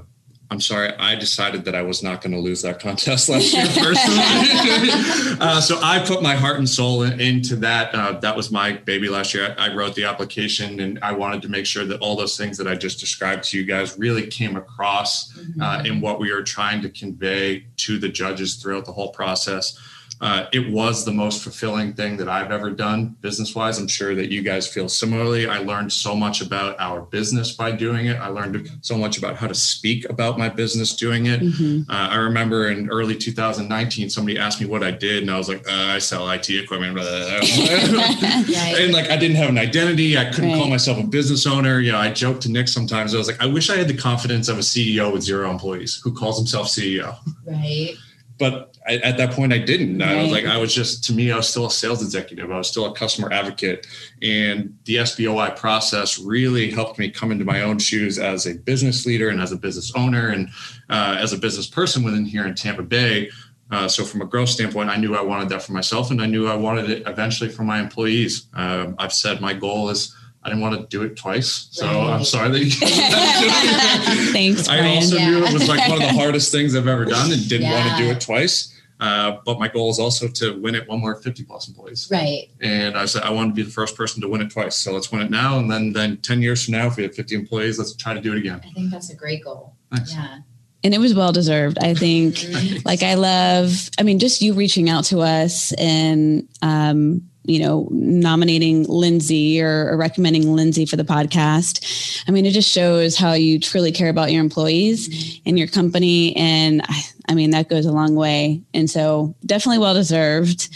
I'm 0.53 0.61
sorry, 0.61 0.93
I 0.99 1.15
decided 1.15 1.65
that 1.67 1.77
I 1.77 1.83
was 1.83 2.03
not 2.03 2.21
going 2.21 2.33
to 2.33 2.39
lose 2.39 2.63
that 2.63 2.81
contest 2.81 3.29
last 3.29 3.53
year 3.53 3.67
personally. 3.67 5.37
uh, 5.41 5.61
so 5.61 5.79
I 5.81 6.05
put 6.05 6.23
my 6.23 6.35
heart 6.35 6.59
and 6.59 6.69
soul 6.69 7.05
in, 7.05 7.21
into 7.21 7.55
that. 7.57 7.95
Uh, 7.95 8.19
that 8.19 8.37
was 8.37 8.51
my 8.51 8.73
baby 8.73 9.09
last 9.09 9.33
year. 9.33 9.55
I, 9.57 9.69
I, 9.69 9.75
wrote 9.75 9.95
the 9.95 10.05
application 10.05 10.81
and 10.81 10.99
I 11.03 11.13
wanted 11.13 11.43
to 11.43 11.49
make 11.49 11.67
sure 11.67 11.85
that 11.85 12.01
all 12.01 12.17
those 12.17 12.37
things 12.37 12.59
that 12.59 12.67
I 12.67 12.75
just 12.75 12.99
described 12.99 13.45
to 13.45 13.59
you 13.59 13.65
guys 13.65 13.97
really 13.97 14.27
came 14.27 14.57
across 14.57 15.33
mm-hmm. 15.33 15.63
uh, 15.63 15.83
in 15.85 16.01
what 16.01 16.19
we 16.19 16.33
were 16.33 16.43
trying 16.43 16.83
to 16.83 16.89
convey 16.91 17.67
to 17.77 17.99
the 17.99 18.09
judges 18.09 18.57
throughout 18.57 18.87
the 18.87 18.93
whole 18.93 19.13
process. 19.13 19.79
Uh, 20.21 20.47
it 20.53 20.71
was 20.71 21.05
the 21.05 21.11
most 21.11 21.43
fulfilling 21.43 21.95
thing 21.95 22.19
that 22.19 22.29
I've 22.29 22.51
ever 22.51 22.71
done 22.71 23.17
business 23.23 23.55
wise. 23.55 23.79
I'm 23.79 23.89
sure 23.89 24.15
that 24.15 24.31
you 24.31 24.43
guys 24.43 24.69
feel 24.69 24.89
similarly. 24.89 25.47
I 25.47 25.59
learned 25.59 25.93
so 25.93 26.15
much 26.15 26.43
about 26.43 26.79
our 26.79 27.01
business 27.01 27.53
by 27.53 27.73
doing 27.73 28.07
it. 28.07 28.17
I 28.21 28.29
learned 28.29 28.71
so 28.83 28.99
much 28.99 29.17
about 29.17 29.37
how 29.37 29.47
to 29.47 29.55
speak 29.55 30.09
about 30.11 30.39
my 30.39 30.51
business 30.51 30.95
doing 30.95 31.27
it. 31.27 31.41
Mm-hmm. 31.41 31.91
Uh, 31.91 32.09
I 32.09 32.17
remember 32.17 32.69
in 32.69 32.91
early 32.91 33.17
2019, 33.17 34.11
somebody 34.11 34.39
asked 34.39 34.61
me 34.61 34.67
what 34.67 34.83
I 34.83 34.91
did, 34.91 35.23
and 35.23 35.31
I 35.31 35.39
was 35.39 35.49
like, 35.49 35.67
uh, 35.67 35.73
I 35.73 35.99
sell 35.99 36.29
IT 36.31 36.51
equipment. 36.51 36.99
and 37.01 38.93
like, 38.93 39.11
I 39.11 39.17
didn't 39.17 39.37
have 39.37 39.49
an 39.49 39.59
identity. 39.59 40.19
I 40.19 40.27
couldn't 40.27 40.51
right. 40.51 40.59
call 40.59 40.69
myself 40.69 40.99
a 40.99 41.07
business 41.07 41.47
owner. 41.47 41.81
You 41.81 41.93
know, 41.93 41.99
I 41.99 42.13
joke 42.13 42.41
to 42.43 42.51
Nick 42.51 42.69
sometimes. 42.69 43.15
I 43.15 43.19
was 43.19 43.27
like, 43.27 43.41
I 43.41 43.47
wish 43.47 43.71
I 43.71 43.77
had 43.77 43.89
the 43.89 43.97
confidence 43.97 44.49
of 44.49 44.59
a 44.59 44.63
CEO 44.63 45.11
with 45.11 45.23
zero 45.23 45.51
employees 45.51 45.99
who 46.05 46.13
calls 46.13 46.37
himself 46.37 46.67
CEO. 46.67 47.17
Right 47.47 47.97
but 48.41 48.75
I, 48.89 48.97
at 48.97 49.19
that 49.19 49.33
point 49.33 49.53
I 49.53 49.59
didn't. 49.59 49.99
Right. 49.99 50.09
I 50.09 50.23
was 50.23 50.33
like, 50.33 50.47
I 50.47 50.57
was 50.57 50.75
just 50.75 51.05
to 51.05 51.13
me, 51.13 51.31
I 51.31 51.37
was 51.37 51.49
still 51.49 51.67
a 51.67 51.71
sales 51.71 52.03
executive. 52.03 52.51
I 52.51 52.57
was 52.57 52.69
still 52.69 52.87
a 52.87 52.93
customer 52.93 53.31
advocate, 53.33 53.87
and 54.23 54.77
the 54.87 54.97
SBOI 54.97 55.55
process 55.57 56.19
really 56.19 56.71
helped 56.71 56.99
me 56.99 57.11
come 57.11 57.31
into 57.31 57.45
my 57.45 57.63
own 57.63 57.79
shoes 57.79 58.19
as 58.19 58.47
a 58.47 58.55
business 58.55 59.07
leader 59.07 59.29
and 59.29 59.41
as 59.41 59.53
a 59.53 59.57
business 59.57 59.93
owner 59.95 60.31
and 60.31 60.49
uh, 60.89 61.19
as 61.21 61.33
a 61.33 61.39
business 61.39 61.69
person 61.69 62.03
within 62.03 62.25
here 62.25 62.47
in 62.47 62.55
Tampa 62.55 62.83
Bay. 62.83 63.31
Uh, 63.71 63.87
so 63.87 64.05
from 64.05 64.21
a 64.21 64.25
growth 64.25 64.49
standpoint, 64.49 64.91
I 64.91 64.97
knew 64.97 65.15
I 65.15 65.21
wanted 65.21 65.51
that 65.51 65.63
for 65.63 65.73
myself, 65.73 66.11
and 66.11 66.21
I 66.21 66.27
knew 66.27 66.49
I 66.49 66.57
wanted 66.57 66.91
it 66.91 67.07
eventually 67.07 67.51
for 67.51 67.63
my 67.63 67.79
employees. 67.79 68.49
Uh, 68.55 68.93
I've 68.99 69.13
said 69.13 69.41
my 69.41 69.53
goal 69.53 69.91
is 69.91 70.17
I 70.43 70.49
didn't 70.49 70.63
want 70.63 70.81
to 70.81 70.87
do 70.87 71.03
it 71.03 71.17
twice, 71.17 71.69
so 71.71 71.87
right. 71.87 72.15
I'm 72.15 72.25
sorry 72.25 72.51
that 72.51 72.65
you. 72.65 72.71
Thanks. 74.33 74.69
I 74.69 74.95
also 74.95 75.17
yeah. 75.17 75.31
knew 75.31 75.45
it 75.45 75.53
was 75.53 75.69
like 75.69 75.87
one 75.87 76.01
of 76.01 76.09
the 76.09 76.15
hardest 76.15 76.51
things 76.51 76.75
I've 76.75 76.87
ever 76.87 77.05
done, 77.05 77.31
and 77.31 77.47
didn't 77.47 77.67
yeah. 77.67 77.87
want 77.87 77.99
to 77.99 78.05
do 78.05 78.11
it 78.11 78.21
twice. 78.21 78.75
Uh, 79.01 79.39
but 79.45 79.59
my 79.59 79.69
goal 79.69 79.91
is 79.91 79.99
also 79.99 80.29
to 80.29 80.59
win 80.61 80.75
it 80.75 80.87
one 80.87 81.01
more 81.01 81.15
50 81.15 81.45
plus 81.45 81.69
employees. 81.69 82.09
Right. 82.11 82.49
And 82.61 82.99
I 82.99 83.07
said 83.07 83.23
I 83.23 83.31
want 83.31 83.51
to 83.51 83.55
be 83.55 83.63
the 83.63 83.71
first 83.71 83.97
person 83.97 84.21
to 84.21 84.29
win 84.29 84.43
it 84.43 84.51
twice. 84.51 84.77
So 84.77 84.93
let's 84.93 85.11
win 85.11 85.23
it 85.23 85.31
now, 85.31 85.59
and 85.59 85.71
then 85.71 85.93
then 85.93 86.17
10 86.19 86.41
years 86.41 86.65
from 86.65 86.73
now, 86.73 86.87
if 86.87 86.97
we 86.97 87.03
have 87.03 87.15
50 87.15 87.35
employees, 87.35 87.79
let's 87.79 87.95
try 87.95 88.15
to 88.15 88.21
do 88.21 88.33
it 88.33 88.39
again. 88.39 88.63
I 88.65 88.71
think 88.71 88.91
that's 88.91 89.11
a 89.11 89.17
great 89.17 89.45
goal. 89.45 89.75
Thanks. 89.91 90.15
Yeah 90.15 90.39
and 90.83 90.95
it 90.95 90.99
was 90.99 91.15
well 91.15 91.33
deserved 91.33 91.79
i 91.81 91.95
think 91.95 92.39
like 92.85 93.03
i 93.03 93.15
love 93.15 93.91
i 93.99 94.03
mean 94.03 94.19
just 94.19 94.41
you 94.41 94.55
reaching 94.55 94.89
out 94.89 95.05
to 95.05 95.21
us 95.21 95.73
and 95.75 96.49
um, 96.63 97.30
you 97.45 97.59
know, 97.59 97.89
nominating 97.91 98.85
Lindsay 98.85 99.63
or, 99.63 99.91
or, 99.91 99.97
recommending 99.97 100.55
Lindsay 100.55 100.85
for 100.85 100.97
the 100.97 101.05
podcast. 101.05 102.23
I 102.29 102.33
mean, 102.33 102.45
it 102.45 102.53
just 102.53 102.71
shows 102.71 103.17
how 103.17 103.33
you 103.33 103.59
truly 103.59 103.93
care 103.93 104.11
about 104.11 104.31
your 104.31 104.41
employees 104.41 105.09
mm-hmm. 105.09 105.49
and 105.49 105.59
your 105.59 105.69
company. 105.69 106.37
And 106.37 106.83
I, 106.83 107.01
I, 107.31 107.35
mean, 107.35 107.51
that 107.51 107.69
goes 107.69 107.87
a 107.87 107.93
long 107.93 108.15
way. 108.15 108.61
And 108.75 108.91
so 108.91 109.35
definitely 109.47 109.79
well 109.79 109.95
deserved. 109.95 110.69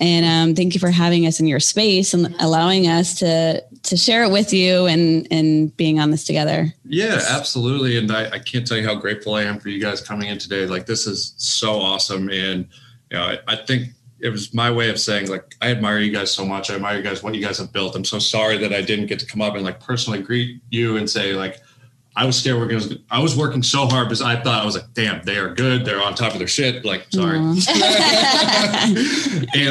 And 0.00 0.24
um, 0.24 0.54
thank 0.54 0.74
you 0.74 0.80
for 0.80 0.90
having 0.90 1.26
us 1.26 1.40
in 1.40 1.46
your 1.46 1.58
space 1.58 2.14
and 2.14 2.34
allowing 2.38 2.86
us 2.86 3.18
to 3.18 3.64
to 3.84 3.96
share 3.96 4.22
it 4.22 4.30
with 4.30 4.52
you 4.52 4.86
and 4.86 5.26
and 5.30 5.76
being 5.76 5.98
on 5.98 6.10
this 6.10 6.24
together. 6.24 6.72
Yeah, 6.84 7.20
absolutely. 7.30 7.98
And 7.98 8.10
I, 8.12 8.30
I 8.30 8.38
can't 8.38 8.66
tell 8.66 8.76
you 8.76 8.86
how 8.86 8.94
grateful 8.94 9.34
I 9.34 9.42
am 9.42 9.58
for 9.58 9.70
you 9.70 9.80
guys 9.80 10.00
coming 10.00 10.28
in 10.28 10.38
today. 10.38 10.66
Like 10.66 10.86
this 10.86 11.06
is 11.06 11.34
so 11.36 11.80
awesome. 11.80 12.28
And 12.30 12.68
you 13.10 13.16
know, 13.16 13.24
I, 13.24 13.38
I 13.48 13.56
think 13.56 13.88
it 14.20 14.30
was 14.30 14.52
my 14.52 14.70
way 14.70 14.90
of 14.90 14.98
saying 14.98 15.28
like 15.28 15.54
I 15.60 15.70
admire 15.70 15.98
you 15.98 16.12
guys 16.12 16.32
so 16.32 16.44
much. 16.44 16.70
I 16.70 16.74
admire 16.74 16.96
you 16.96 17.02
guys 17.02 17.22
what 17.22 17.34
you 17.34 17.42
guys 17.42 17.58
have 17.58 17.72
built. 17.72 17.94
I'm 17.94 18.04
so 18.04 18.18
sorry 18.18 18.58
that 18.58 18.72
I 18.72 18.82
didn't 18.82 19.06
get 19.06 19.18
to 19.20 19.26
come 19.26 19.40
up 19.40 19.54
and 19.54 19.64
like 19.64 19.80
personally 19.80 20.22
greet 20.22 20.60
you 20.70 20.96
and 20.96 21.08
say 21.08 21.34
like 21.34 21.60
I 22.18 22.24
was 22.24 22.36
scared 22.36 22.58
we're 22.58 22.66
gonna 22.66 22.96
I 23.12 23.20
was 23.20 23.36
working 23.36 23.62
so 23.62 23.86
hard 23.86 24.08
because 24.08 24.22
I 24.22 24.34
thought 24.42 24.60
I 24.60 24.64
was 24.64 24.74
like, 24.74 24.92
damn, 24.92 25.22
they 25.22 25.36
are 25.36 25.54
good. 25.54 25.84
They're 25.84 26.02
on 26.02 26.16
top 26.16 26.32
of 26.32 26.40
their 26.40 26.48
shit. 26.48 26.84
Like, 26.84 27.06
sorry. 27.10 27.38
and 27.38 27.56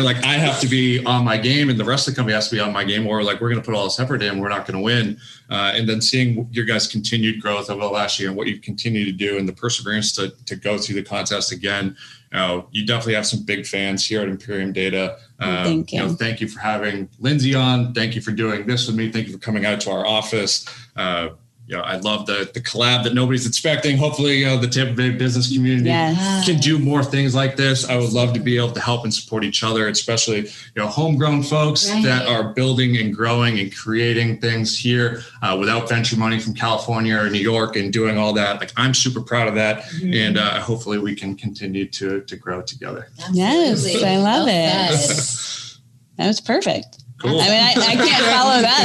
like 0.05 0.23
I 0.23 0.37
have 0.37 0.61
to 0.61 0.67
be 0.67 1.03
on 1.03 1.25
my 1.25 1.35
game 1.35 1.69
and 1.69 1.77
the 1.77 1.83
rest 1.83 2.07
of 2.07 2.13
the 2.13 2.15
company 2.15 2.35
has 2.35 2.47
to 2.47 2.55
be 2.55 2.61
on 2.61 2.71
my 2.71 2.85
game, 2.85 3.05
or 3.05 3.21
like 3.21 3.41
we're 3.41 3.49
gonna 3.49 3.61
put 3.61 3.75
all 3.75 3.83
this 3.83 3.99
effort 3.99 4.23
in, 4.23 4.39
we're 4.39 4.47
not 4.47 4.65
gonna 4.65 4.79
win. 4.79 5.19
Uh, 5.49 5.73
and 5.75 5.89
then 5.89 5.99
seeing 5.99 6.47
your 6.51 6.63
guys' 6.63 6.87
continued 6.87 7.41
growth 7.41 7.69
over 7.69 7.81
the 7.81 7.89
last 7.89 8.17
year 8.17 8.29
and 8.29 8.37
what 8.37 8.47
you've 8.47 8.61
continued 8.61 9.05
to 9.05 9.11
do 9.11 9.37
and 9.37 9.45
the 9.45 9.53
perseverance 9.53 10.13
to 10.13 10.29
to 10.45 10.55
go 10.55 10.77
through 10.77 10.95
the 10.95 11.03
contest 11.03 11.51
again 11.51 11.97
you, 12.31 12.37
know, 12.37 12.67
you 12.71 12.85
definitely 12.85 13.13
have 13.15 13.25
some 13.25 13.43
big 13.43 13.65
fans 13.65 14.05
here 14.05 14.21
at 14.21 14.27
Imperium 14.27 14.73
Data. 14.73 15.17
Um, 15.39 15.63
thank 15.63 15.91
you. 15.91 15.99
you 15.99 16.07
know, 16.07 16.13
thank 16.13 16.41
you 16.41 16.47
for 16.47 16.59
having 16.59 17.09
Lindsay 17.19 17.55
on. 17.55 17.93
Thank 17.93 18.15
you 18.15 18.21
for 18.21 18.31
doing 18.31 18.67
this 18.67 18.87
with 18.87 18.95
me. 18.95 19.11
Thank 19.11 19.27
you 19.27 19.33
for 19.33 19.39
coming 19.39 19.65
out 19.65 19.81
to 19.81 19.91
our 19.91 20.05
office. 20.05 20.65
Uh, 20.95 21.29
you 21.67 21.75
know, 21.75 21.81
I 21.81 21.97
love 21.97 22.25
the 22.25 22.49
the 22.53 22.61
collab 22.61 23.03
that 23.03 23.13
nobody's 23.13 23.45
expecting. 23.45 23.97
Hopefully, 23.97 24.37
you 24.37 24.45
know, 24.45 24.57
the 24.57 24.69
Tampa 24.69 24.93
Bay 24.93 25.09
business 25.09 25.53
community 25.53 25.89
yes. 25.89 26.45
can 26.45 26.59
do 26.59 26.79
more 26.79 27.03
things 27.03 27.35
like 27.35 27.57
this. 27.57 27.87
I 27.87 27.97
would 27.97 28.13
love 28.13 28.33
to 28.33 28.39
be 28.39 28.57
able 28.57 28.71
to 28.71 28.79
help 28.79 29.03
and 29.03 29.13
support 29.13 29.43
each 29.43 29.63
other, 29.63 29.89
especially 29.89 30.45
you 30.45 30.77
know, 30.77 30.87
homegrown 30.87 31.43
folks 31.43 31.91
right. 31.91 32.01
that 32.05 32.25
are 32.25 32.53
building 32.53 32.95
and 32.97 33.13
growing 33.13 33.59
and 33.59 33.75
creating 33.75 34.39
things 34.39 34.79
here 34.79 35.23
uh, 35.41 35.57
without 35.59 35.89
venture 35.89 36.15
money 36.15 36.39
from 36.39 36.53
California 36.53 37.17
or 37.17 37.29
New 37.29 37.39
York 37.39 37.75
and 37.75 37.91
doing 37.91 38.17
all 38.17 38.31
that. 38.33 38.61
Like 38.61 38.71
I'm 38.77 38.93
super 38.93 39.21
proud 39.21 39.49
of 39.49 39.55
that, 39.55 39.83
mm-hmm. 39.83 40.13
and 40.13 40.37
uh, 40.37 40.61
hopefully 40.61 40.99
we 40.99 41.15
can 41.15 41.35
continue 41.35 41.85
to 41.89 42.21
to 42.21 42.35
grow 42.37 42.61
together. 42.61 43.09
Absolutely. 43.19 43.41
Yes, 43.41 44.03
I 44.03 44.15
love 44.17 44.45
well 44.45 44.47
it. 44.47 45.77
that 46.17 46.27
was 46.27 46.39
perfect. 46.39 47.03
Cool. 47.19 47.41
I 47.41 47.49
mean, 47.49 47.63
I, 47.63 47.73
I 47.75 47.95
can't 47.95 48.25
follow 48.25 48.61
that 48.61 48.83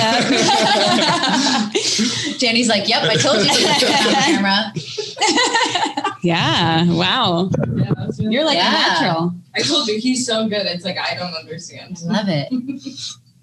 up. 1.69 2.39
Danny's 2.41 2.69
like, 2.69 2.89
"Yep, 2.89 3.03
I 3.03 3.15
told 3.17 3.45
you." 3.45 3.51
camera. 4.25 4.73
yeah. 6.23 6.91
Wow. 6.91 7.51
Yeah, 7.75 7.93
You're 8.19 8.45
like 8.45 8.57
yeah. 8.57 8.69
a 8.69 8.73
natural. 8.73 9.35
I 9.55 9.61
told 9.61 9.87
you 9.89 9.99
he's 9.99 10.27
so 10.27 10.49
good. 10.49 10.65
It's 10.65 10.85
like 10.85 10.97
I 10.99 11.15
don't 11.15 11.35
understand. 11.35 11.99
I 12.09 12.13
Love 12.13 12.29
it. 12.29 12.51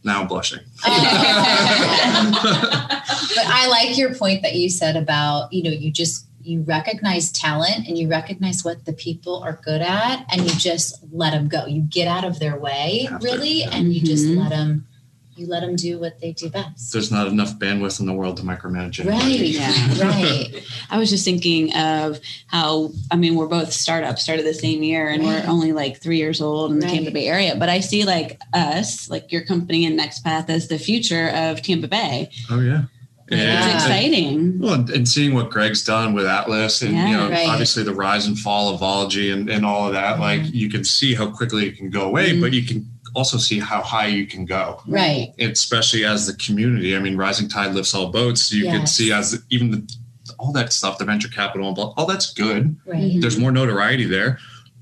Now 0.04 0.22
I'm 0.22 0.28
blushing. 0.28 0.60
Oh. 0.86 2.40
but 3.36 3.46
I 3.46 3.68
like 3.68 3.98
your 3.98 4.16
point 4.16 4.42
that 4.44 4.56
you 4.56 4.70
said 4.70 4.96
about, 4.96 5.52
you 5.52 5.62
know, 5.62 5.72
you 5.72 5.92
just 5.92 6.26
you 6.42 6.62
recognize 6.62 7.32
talent 7.32 7.88
and 7.88 7.98
you 7.98 8.08
recognize 8.10 8.64
what 8.64 8.86
the 8.86 8.94
people 8.94 9.42
are 9.44 9.60
good 9.64 9.82
at 9.82 10.26
and 10.32 10.42
you 10.42 10.50
just 10.58 10.96
let 11.12 11.32
them 11.32 11.48
go. 11.48 11.66
You 11.66 11.82
get 11.82 12.08
out 12.08 12.24
of 12.24 12.40
their 12.40 12.58
way, 12.58 13.08
Have 13.10 13.20
to, 13.20 13.26
really, 13.26 13.60
yeah. 13.62 13.70
and 13.76 13.94
you 13.94 14.02
just 14.02 14.26
Mhm. 14.26 14.38
let 14.42 14.50
them 14.50 14.86
you 15.36 15.48
let 15.48 15.62
them 15.62 15.78
do 15.78 15.98
what 15.98 16.20
they 16.20 16.34
do 16.34 16.50
best. 16.50 16.92
There's 16.92 17.12
not 17.12 17.28
enough 17.30 17.58
bandwidth 17.60 18.02
in 18.02 18.06
the 18.06 18.14
world 18.14 18.36
to 18.38 18.44
micromanage 18.44 19.06
Right. 19.06 19.40
Yeah. 19.40 19.72
Right. 20.04 20.64
I 20.90 20.98
was 20.98 21.10
just 21.10 21.24
thinking 21.24 21.74
of 21.78 22.20
how 22.48 22.92
I 23.10 23.16
mean 23.16 23.36
we're 23.36 23.48
both 23.48 23.72
startups, 23.72 24.22
started 24.22 24.46
the 24.46 24.54
same 24.54 24.84
year, 24.84 25.08
and 25.08 25.24
Right. 25.24 25.46
we're 25.46 25.50
only 25.50 25.72
like 25.72 26.02
three 26.02 26.18
years 26.18 26.42
old 26.42 26.74
in 26.74 26.80
the 26.80 26.88
Right. 26.88 26.96
Tampa 26.96 27.12
Bay 27.12 27.28
area. 27.28 27.56
But 27.56 27.70
I 27.70 27.80
see 27.80 28.04
like 28.04 28.42
us, 28.54 29.10
like 29.10 29.32
your 29.32 29.42
company 29.46 29.86
and 29.86 29.98
NextPath, 29.98 30.50
as 30.50 30.68
the 30.68 30.78
future 30.78 31.30
of 31.30 31.62
Tampa 31.62 31.88
Bay. 31.88 32.32
Oh 32.50 32.60
yeah. 32.60 32.84
And- 33.32 33.40
It's 33.76 33.84
exciting. 33.84 34.60
Well, 34.60 34.74
and, 34.74 34.90
and 34.90 35.08
seeing 35.08 35.34
what 35.34 35.50
Greg's 35.50 35.84
done 35.84 36.14
with 36.14 36.26
Atlas 36.26 36.82
and 36.82 36.94
Yeah. 36.94 37.08
you 37.10 37.18
know 37.18 37.30
Right. 37.30 37.48
obviously 37.48 37.84
the 37.84 37.94
rise 37.94 38.26
and 38.28 38.38
fall 38.38 38.74
of 38.74 38.82
Ology 38.82 39.32
and, 39.32 39.50
and 39.50 39.66
all 39.66 39.88
of 39.88 39.94
that, 39.94 40.20
like 40.20 40.42
Mm-hmm. 40.42 40.56
you 40.56 40.70
can 40.70 40.84
see 40.84 41.14
how 41.14 41.28
quickly 41.30 41.68
it 41.68 41.78
can 41.78 41.90
go 41.90 42.02
away, 42.02 42.32
Mhm. 42.32 42.42
but 42.42 42.54
you 42.54 42.64
can 42.64 42.90
also 43.16 43.38
see 43.38 43.60
how 43.60 43.82
high 43.82 44.06
you 44.08 44.26
can 44.28 44.46
go. 44.46 44.82
Right. 44.88 45.34
Especially 45.40 46.06
as 46.06 46.28
the 46.28 46.34
community. 46.34 46.96
I 46.96 47.00
mean, 47.00 47.18
rising 47.18 47.48
tide 47.50 47.74
lifts 47.74 47.94
all 47.96 48.12
boats. 48.12 48.52
You 48.52 48.66
can 48.66 48.86
see 48.88 49.12
as 49.12 49.42
even 49.50 49.72
the, 49.72 49.96
all 50.38 50.52
that 50.54 50.72
stuff, 50.72 50.98
the 51.00 51.06
venture 51.06 51.28
capital, 51.28 51.68
and 51.68 51.76
blah- 51.76 51.94
all 51.98 52.06
that's 52.06 52.32
good. 52.34 52.76
Right. 52.86 53.14
Mhm. 53.16 53.22
There's 53.22 53.38
more 53.38 53.52
notoriety 53.52 54.06
there, 54.06 54.38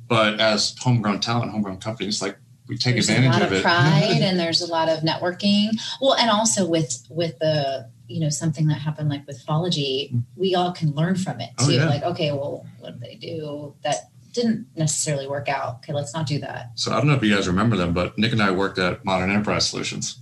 but 0.08 0.40
as 0.42 0.76
homegrown 0.80 1.20
talent, 1.22 1.52
homegrown 1.52 1.78
companies, 1.78 2.22
like 2.22 2.38
we 2.68 2.78
take 2.78 2.96
there's 2.96 3.08
advantage 3.10 3.30
a 3.30 3.34
lot 3.34 3.42
of 3.44 3.52
of 3.54 3.58
it. 3.60 3.64
pride 3.64 4.20
and 4.22 4.38
there's 4.38 4.62
a 4.62 4.68
lot 4.68 4.90
of 4.90 5.00
networking. 5.00 5.70
Well, 6.02 6.16
and 6.16 6.30
also 6.30 6.68
with 6.68 7.02
with 7.10 7.40
the 7.40 7.90
you 8.08 8.20
know 8.20 8.30
something 8.30 8.68
that 8.68 8.76
happened 8.80 9.10
like 9.10 9.26
with 9.28 9.42
Phology, 9.42 10.14
we 10.36 10.56
all 10.56 10.72
can 10.72 10.92
learn 10.92 11.16
from 11.16 11.40
it 11.42 11.50
Oh, 11.60 11.68
too. 11.68 11.74
yeah. 11.74 11.86
Like, 11.90 12.04
okay, 12.04 12.32
well, 12.32 12.66
what 12.80 13.00
did 13.00 13.02
they 13.02 13.16
do 13.16 13.76
that 13.84 14.10
didn't 14.34 14.68
necessarily 14.76 15.28
work 15.28 15.50
out? 15.50 15.78
Okay, 15.78 15.94
let's 15.94 16.14
not 16.14 16.28
do 16.28 16.40
that. 16.40 16.72
So 16.76 16.92
I 16.92 16.98
don't 16.98 17.08
know 17.08 17.16
if 17.16 17.24
you 17.24 17.34
guys 17.36 17.48
remember 17.48 17.76
them, 17.76 17.94
but 17.94 18.18
Nick 18.18 18.32
and 18.32 18.42
I 18.42 18.52
worked 18.52 18.78
at 18.80 19.04
Modern 19.04 19.30
Enterprise 19.32 19.68
Solutions, 19.70 20.20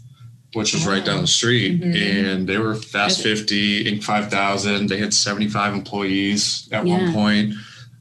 which 0.53 0.73
was 0.73 0.87
right 0.87 1.03
down 1.03 1.21
the 1.21 1.27
street, 1.27 1.81
Mhm. 1.81 1.95
and 2.31 2.47
they 2.49 2.57
were 2.57 2.75
Fast 2.75 3.21
50, 3.21 3.83
Inc. 3.85 4.03
5000. 4.03 4.87
They 4.87 4.97
had 4.97 5.13
75 5.13 5.73
employees 5.73 6.67
at 6.71 6.87
Yeah. 6.87 6.97
one 6.97 7.13
point. 7.13 7.53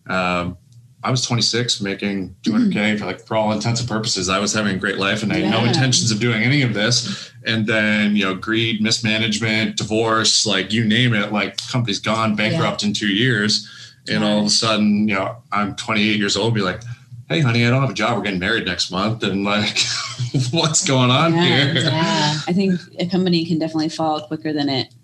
Um, 0.09 0.57
I 1.05 1.11
was 1.11 1.25
26, 1.27 1.81
making 1.83 2.35
200k 2.45 2.99
for 2.99 3.05
like 3.05 3.21
for 3.21 3.37
all 3.37 3.53
intents 3.53 3.81
and 3.81 3.89
purposes. 3.89 4.29
I 4.29 4.39
was 4.39 4.53
having 4.55 4.75
a 4.75 4.79
great 4.79 4.99
life, 4.99 5.23
and 5.23 5.33
I 5.33 5.37
had 5.37 5.51
no 5.51 5.65
intentions 5.65 6.11
of 6.11 6.19
doing 6.19 6.43
any 6.43 6.63
of 6.63 6.73
this. 6.75 7.31
And 7.47 7.67
then 7.67 8.17
you 8.17 8.25
know, 8.25 8.35
greed, 8.35 8.81
mismanagement, 8.81 9.77
divorce, 9.77 10.47
like 10.47 10.73
you 10.73 10.85
name 10.85 11.13
it, 11.15 11.31
like 11.33 11.59
company's 11.69 12.01
gone 12.01 12.35
bankrupt 12.37 12.83
in 12.83 12.93
two 12.95 13.09
years. 13.09 13.69
And 14.09 14.23
all 14.25 14.41
of 14.41 14.47
a 14.47 14.51
sudden, 14.51 15.09
you 15.09 15.15
know, 15.15 15.37
I'm 15.53 15.75
28 15.77 16.19
years 16.19 16.37
old, 16.37 16.55
be 16.55 16.61
like, 16.61 16.83
hey, 17.29 17.41
honey, 17.41 17.67
I 17.67 17.71
don't 17.71 17.81
have 17.81 17.91
a 17.91 17.95
job. 17.95 18.17
We're 18.19 18.25
getting 18.25 18.39
married 18.39 18.67
next 18.67 18.91
month. 18.91 19.23
And 19.23 19.45
like, 19.45 19.79
what's 20.51 20.87
going 20.87 21.11
on 21.11 21.33
Yeah. 21.35 21.43
here? 21.73 21.75
Yeah, 21.85 22.41
I 22.47 22.53
think 22.53 22.81
a 22.99 23.07
company 23.07 23.47
can 23.47 23.59
definitely 23.59 23.89
fall 23.89 24.21
quicker 24.27 24.53
than 24.53 24.69
it 24.69 24.95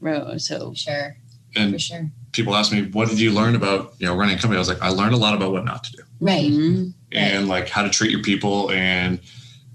rose. 0.00 0.46
So 0.48 0.74
sure, 0.74 1.16
for 1.54 1.78
sure. 1.78 2.10
People 2.32 2.54
ask 2.54 2.72
me, 2.72 2.82
what 2.82 3.08
did 3.08 3.18
you 3.20 3.32
learn 3.32 3.54
about, 3.56 3.94
you 3.98 4.06
know, 4.06 4.14
running 4.16 4.36
a 4.36 4.40
company? 4.40 4.56
I 4.56 4.60
was 4.60 4.68
like, 4.68 4.80
I 4.82 4.88
learned 4.90 5.14
a 5.14 5.18
lot 5.18 5.34
about 5.34 5.52
what 5.52 5.64
not 5.64 5.84
to 5.84 5.92
do 5.92 6.02
Right. 6.20 6.50
Mhm. 6.50 6.92
and 7.12 7.48
like 7.48 7.68
how 7.68 7.82
to 7.82 7.90
treat 7.90 8.10
your 8.10 8.22
people. 8.22 8.70
And 8.70 9.18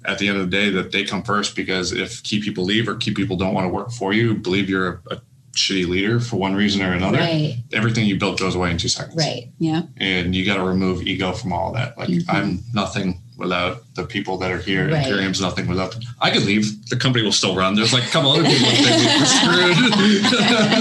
at 0.06 0.20
the 0.20 0.28
end 0.28 0.38
of 0.38 0.50
the 0.50 0.56
day, 0.56 0.70
that 0.70 0.91
they 0.91 1.04
come 1.04 1.24
first 1.24 1.56
because 1.56 1.91
if 1.91 2.22
key 2.24 2.39
people 2.41 2.63
leave 2.63 2.88
or 2.88 2.96
key 2.96 3.12
people 3.12 3.36
don't 3.38 3.54
want 3.54 3.65
to 3.65 3.70
work 3.70 3.91
for 3.91 4.13
you, 4.13 4.36
believe 4.36 4.70
you're 4.70 5.02
a, 5.12 5.15
a 5.15 5.22
shitty 5.56 5.88
leader 5.88 6.20
for 6.20 6.36
one 6.36 6.54
reason 6.54 6.82
or 6.82 6.91
another, 6.94 7.18
Right. 7.18 7.58
everything 7.74 8.06
you 8.06 8.18
built 8.18 8.38
goes 8.39 8.56
away 8.56 8.72
in 8.72 8.78
two 8.78 8.89
seconds. 8.89 9.15
Right. 9.18 9.50
yeah. 9.60 9.84
and 9.98 10.36
you 10.36 10.46
got 10.46 10.56
to 10.58 10.63
remove 10.63 11.02
ego 11.08 11.32
from 11.34 11.52
all 11.54 11.72
that. 11.74 11.98
Like 11.98 12.10
Mhm. 12.10 12.26
I'm 12.30 12.63
nothing 12.74 13.20
without 13.38 13.84
the 13.95 14.06
people 14.06 14.38
that 14.38 14.52
are 14.52 14.58
here. 14.58 14.89
Right. 14.89 15.06
Imperium's 15.06 15.41
nothing 15.41 15.67
without. 15.67 15.91
Them. 15.91 16.04
I 16.21 16.32
could 16.32 16.43
leave. 16.43 16.89
The 16.89 16.98
company 16.98 17.24
will 17.24 17.32
still 17.32 17.56
run. 17.56 17.76
There's 17.76 17.93
like 17.93 18.04
a 18.04 18.10
couple 18.10 18.32
other 18.32 18.43
people 18.43 18.67
that 18.67 18.78
think 18.78 19.12
we're 19.19 19.26
screwed. 19.26 20.76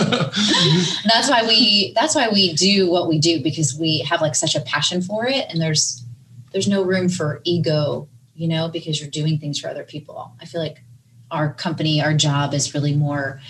that's 1.05 1.29
why 1.29 1.43
we 1.47 1.93
that's 1.95 2.15
why 2.15 2.29
we 2.29 2.53
do 2.55 2.91
what 2.91 3.09
we 3.09 3.19
do 3.19 3.43
because 3.43 3.77
we 3.79 3.99
have 4.01 4.21
like 4.21 4.35
such 4.35 4.55
a 4.55 4.61
passion 4.61 5.03
for 5.03 5.27
it 5.27 5.47
and 5.51 5.61
there's 5.61 6.05
there's 6.53 6.69
no 6.69 6.83
room 6.83 7.09
for 7.09 7.41
ego 7.45 8.09
you 8.35 8.49
know 8.49 8.69
because 8.69 9.01
you're 9.01 9.11
doing 9.11 9.39
things 9.39 9.59
for 9.59 9.69
other 9.69 9.85
people 9.85 10.33
i 10.41 10.45
feel 10.45 10.61
like 10.61 10.83
our 11.31 11.53
company 11.53 12.03
our 12.03 12.15
job 12.15 12.55
is 12.55 12.75
really 12.75 12.95
more 12.95 13.41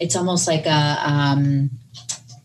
it's 0.00 0.16
almost 0.16 0.46
like 0.46 0.66
a 0.66 0.98
um 1.04 1.70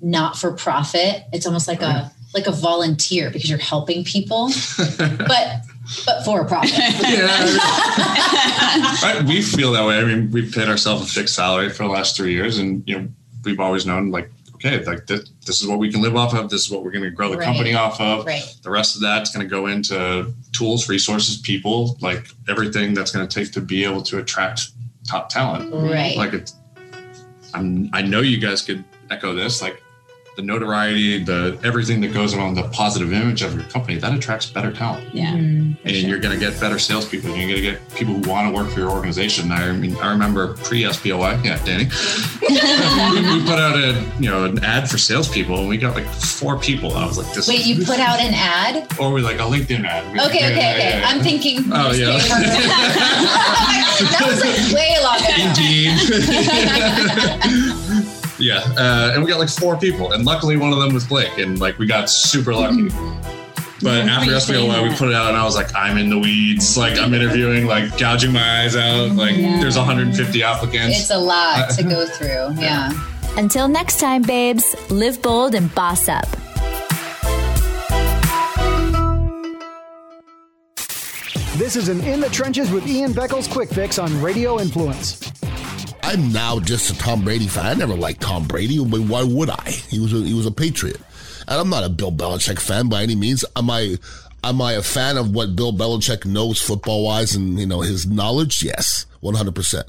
not 0.01 0.37
for 0.37 0.51
profit 0.51 1.23
it's 1.31 1.45
almost 1.45 1.67
like 1.67 1.81
a 1.81 2.11
like 2.33 2.47
a 2.47 2.51
volunteer 2.51 3.31
because 3.31 3.49
you're 3.49 3.59
helping 3.59 4.03
people 4.03 4.49
but 4.97 5.61
but 6.05 6.23
for 6.23 6.41
a 6.41 6.45
profit 6.45 6.71
yeah. 6.77 7.57
Right, 9.01 9.23
we 9.27 9.41
feel 9.41 9.71
that 9.73 9.85
way. 9.85 9.97
I 9.99 10.03
mean, 10.05 10.31
we've 10.31 10.51
paid 10.53 10.67
ourselves 10.67 11.03
a 11.03 11.05
fixed 11.19 11.35
salary 11.35 11.69
for 11.69 11.83
the 11.83 11.89
last 11.89 12.15
three 12.15 12.31
years, 12.33 12.57
and 12.59 12.83
you 12.87 12.99
know, 12.99 13.07
we've 13.43 13.59
always 13.59 13.85
known 13.85 14.11
like, 14.11 14.29
okay, 14.55 14.83
like 14.85 15.07
this, 15.07 15.29
this 15.45 15.61
is 15.61 15.67
what 15.67 15.79
we 15.79 15.91
can 15.91 16.01
live 16.01 16.15
off 16.15 16.33
of. 16.33 16.49
This 16.49 16.65
is 16.65 16.71
what 16.71 16.83
we're 16.83 16.91
going 16.91 17.03
to 17.03 17.09
grow 17.09 17.29
the 17.29 17.37
Right. 17.37 17.45
company 17.45 17.73
off 17.73 17.99
of. 17.99 18.25
right 18.25 18.43
The 18.61 18.69
rest 18.69 18.95
of 18.95 19.01
that's 19.01 19.33
going 19.33 19.45
to 19.45 19.49
go 19.49 19.67
into 19.67 20.33
tools, 20.51 20.87
resources, 20.89 21.37
people, 21.37 21.97
like 22.01 22.27
everything 22.47 22.93
that's 22.93 23.11
going 23.11 23.27
to 23.27 23.33
take 23.43 23.51
to 23.53 23.61
be 23.61 23.83
able 23.83 24.03
to 24.03 24.19
attract 24.19 24.69
top 25.07 25.29
talent. 25.29 25.73
right 25.73 26.15
Like 26.17 26.33
it's, 26.33 26.55
I'm, 27.53 27.89
I 27.93 28.01
know 28.01 28.21
you 28.21 28.37
guys 28.37 28.61
could 28.61 28.83
echo 29.09 29.33
this. 29.33 29.61
Like 29.61 29.81
the 30.39 30.45
notoriety, 30.45 31.21
the 31.21 31.57
everything 31.65 31.99
that 31.99 32.13
goes 32.13 32.33
around 32.33 32.53
the 32.53 32.63
positive 32.69 33.11
image 33.11 33.41
of 33.41 33.53
your 33.53 33.63
company 33.65 33.97
that 33.97 34.13
attracts 34.13 34.45
better 34.45 34.71
talent, 34.71 35.03
Yeah. 35.13 35.33
Mhm. 35.33 35.75
and 35.83 35.95
you're 36.07 36.19
going 36.19 36.33
to 36.33 36.39
get 36.39 36.57
better 36.61 36.79
salespeople. 36.79 37.29
You're 37.35 37.49
going 37.49 37.55
to 37.55 37.61
get 37.71 37.95
people 37.95 38.13
who 38.13 38.21
want 38.29 38.47
to 38.47 38.53
work 38.53 38.69
for 38.71 38.79
your 38.79 38.89
organization. 38.89 39.51
I 39.51 39.73
mean, 39.73 39.97
I 39.97 40.09
remember 40.11 40.53
pre 40.63 40.83
SPOI, 40.85 41.41
yeah, 41.43 41.59
Danny. 41.65 41.85
we, 42.41 42.47
we 43.39 43.41
put 43.43 43.59
out 43.59 43.75
a 43.75 44.01
you 44.19 44.29
know 44.29 44.45
an 44.45 44.63
ad 44.63 44.89
for 44.89 44.97
salespeople, 44.97 45.57
and 45.59 45.67
we 45.67 45.75
got 45.77 45.93
like 45.93 46.05
four 46.07 46.57
people. 46.57 46.93
I 46.95 47.05
was 47.05 47.17
like, 47.17 47.33
this. 47.33 47.47
wait 47.49 47.65
you 47.65 47.83
put 47.83 47.99
out 47.99 48.19
an 48.21 48.33
ad 48.33 48.87
or 48.97 49.11
we 49.11 49.21
like 49.21 49.39
a 49.39 49.43
LinkedIn 49.53 49.83
ad. 49.85 50.13
We- 50.13 50.19
Okay, 50.19 50.45
okay, 50.51 50.55
yeah, 50.55 50.71
okay. 50.71 50.89
yeah, 50.89 50.99
yeah. 50.99 51.07
I'm 51.09 51.21
thinking. 51.21 51.57
Oh, 51.73 51.91
yeah. 51.91 52.11
newspaper. 52.13 52.39
that 54.13 54.23
was 54.25 54.39
like 54.39 54.55
way 54.73 54.95
long 55.03 55.19
ago. 55.19 55.35
Indeed. 55.49 55.97
Yeah, 58.39 58.59
uh, 58.77 59.11
and 59.13 59.23
we 59.23 59.29
got 59.29 59.39
like 59.39 59.49
four 59.49 59.77
people, 59.77 60.11
and 60.13 60.25
luckily 60.25 60.57
one 60.57 60.71
of 60.73 60.79
them 60.79 60.93
was 60.93 61.05
Blake, 61.05 61.37
and 61.37 61.59
like 61.59 61.77
we 61.77 61.85
got 61.85 62.09
super 62.09 62.53
lucky. 62.53 62.89
But 63.81 64.05
Yeah, 64.05 64.17
after 64.19 64.35
I 64.35 64.39
SPOY, 64.39 64.83
we 64.83 64.93
put 64.95 65.07
it 65.09 65.15
out, 65.15 65.29
and 65.29 65.37
I 65.37 65.43
was 65.45 65.55
like, 65.55 65.73
I'm 65.73 65.97
in 65.97 66.09
the 66.09 66.19
weeds. 66.19 66.77
Like 66.77 66.97
I'm 66.99 67.13
interviewing, 67.13 67.65
like 67.65 67.97
gouging 67.97 68.33
my 68.33 68.61
eyes 68.63 68.75
out. 68.75 69.11
Like 69.11 69.37
Yeah. 69.37 69.59
there's 69.61 69.77
150 69.77 70.43
applicants. 70.43 70.99
It's 70.99 71.11
a 71.11 71.17
lot 71.17 71.69
to 71.71 71.83
go 71.83 72.05
through. 72.17 72.61
Yeah. 72.61 72.91
Until 73.37 73.67
next 73.69 73.99
time, 73.99 74.21
babes, 74.21 74.65
live 74.89 75.21
bold 75.21 75.55
and 75.55 75.73
boss 75.75 76.09
up. 76.09 76.25
This 81.55 81.75
is 81.75 81.89
an 81.89 82.01
In 82.05 82.19
the 82.21 82.29
Trenches 82.29 82.71
with 82.71 82.87
Ian 82.87 83.11
Beckles 83.11 83.49
quick 83.49 83.69
fix 83.69 83.99
on 83.99 84.21
Radio 84.21 84.59
Influence. 84.59 85.19
I'm 86.09 86.33
now 86.33 86.59
just 86.59 86.89
a 86.89 86.97
Tom 86.97 87.23
Brady 87.23 87.45
fan. 87.45 87.67
I 87.67 87.73
never 87.75 87.93
liked 87.93 88.21
Tom 88.21 88.47
Brady, 88.47 88.83
but 88.83 89.01
why 89.01 89.21
would 89.21 89.51
I? 89.51 89.69
He 89.69 89.99
was 89.99 90.11
a, 90.11 90.17
he 90.17 90.33
was 90.33 90.47
a 90.47 90.51
Patriot, 90.51 90.99
and 91.47 91.61
I'm 91.61 91.69
not 91.69 91.83
a 91.83 91.89
Bill 91.89 92.11
Belichick 92.11 92.59
fan 92.59 92.89
by 92.89 93.03
any 93.03 93.15
means. 93.15 93.45
Am 93.55 93.69
I? 93.69 93.95
Am 94.43 94.59
I 94.59 94.71
a 94.71 94.81
fan 94.81 95.17
of 95.17 95.35
what 95.35 95.55
Bill 95.55 95.71
Belichick 95.71 96.25
knows 96.25 96.59
football 96.59 97.03
wise 97.03 97.35
and 97.35 97.59
you 97.59 97.67
know 97.67 97.81
his 97.81 98.07
knowledge? 98.07 98.63
Yes, 98.63 99.05
100. 99.19 99.53
percent 99.53 99.87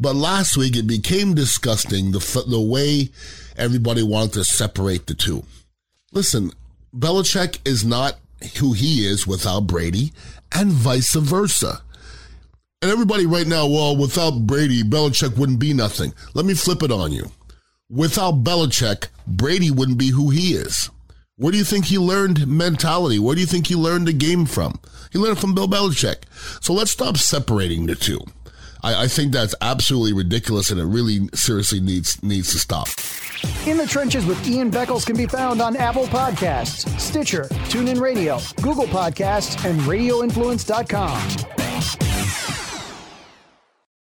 But 0.00 0.16
last 0.16 0.56
week 0.56 0.74
it 0.74 0.86
became 0.86 1.34
disgusting 1.34 2.12
the 2.12 2.44
the 2.48 2.62
way 2.62 3.10
everybody 3.58 4.02
wanted 4.02 4.32
to 4.34 4.44
separate 4.44 5.06
the 5.06 5.14
two. 5.14 5.44
Listen, 6.12 6.50
Belichick 6.96 7.58
is 7.66 7.84
not 7.84 8.14
who 8.56 8.72
he 8.72 9.06
is 9.06 9.26
without 9.26 9.66
Brady, 9.66 10.14
and 10.50 10.70
vice 10.72 11.14
versa. 11.14 11.82
And 12.80 12.92
everybody 12.92 13.26
right 13.26 13.46
now, 13.46 13.66
well, 13.66 13.96
without 13.96 14.46
Brady, 14.46 14.84
Belichick 14.84 15.36
wouldn't 15.36 15.58
be 15.58 15.74
nothing. 15.74 16.14
Let 16.34 16.44
me 16.44 16.54
flip 16.54 16.84
it 16.84 16.92
on 16.92 17.10
you. 17.10 17.32
Without 17.90 18.44
Belichick, 18.44 19.08
Brady 19.26 19.72
wouldn't 19.72 19.98
be 19.98 20.10
who 20.10 20.30
he 20.30 20.52
is. 20.52 20.88
Where 21.36 21.50
do 21.50 21.58
you 21.58 21.64
think 21.64 21.86
he 21.86 21.98
learned 21.98 22.46
mentality? 22.46 23.18
Where 23.18 23.34
do 23.34 23.40
you 23.40 23.48
think 23.48 23.66
he 23.66 23.74
learned 23.74 24.06
the 24.06 24.12
game 24.12 24.46
from? 24.46 24.78
He 25.10 25.18
learned 25.18 25.38
it 25.38 25.40
from 25.40 25.56
Bill 25.56 25.66
Belichick. 25.66 26.18
So 26.62 26.72
let's 26.72 26.92
stop 26.92 27.16
separating 27.16 27.86
the 27.86 27.96
two. 27.96 28.20
I, 28.84 29.04
I 29.04 29.08
think 29.08 29.32
that's 29.32 29.56
absolutely 29.60 30.12
ridiculous 30.12 30.70
and 30.70 30.80
it 30.80 30.84
really 30.84 31.28
seriously 31.34 31.80
needs 31.80 32.22
needs 32.22 32.52
to 32.52 32.60
stop. 32.60 32.86
In 33.66 33.76
the 33.76 33.88
Trenches 33.88 34.24
with 34.24 34.46
Ian 34.46 34.70
Beckles 34.70 35.04
can 35.04 35.16
be 35.16 35.26
found 35.26 35.60
on 35.60 35.74
Apple 35.74 36.06
Podcasts, 36.06 36.88
Stitcher, 37.00 37.46
TuneIn 37.70 38.00
Radio, 38.00 38.38
Google 38.62 38.86
Podcasts, 38.86 39.64
and 39.68 39.80
RadioInfluence.com. 39.80 42.47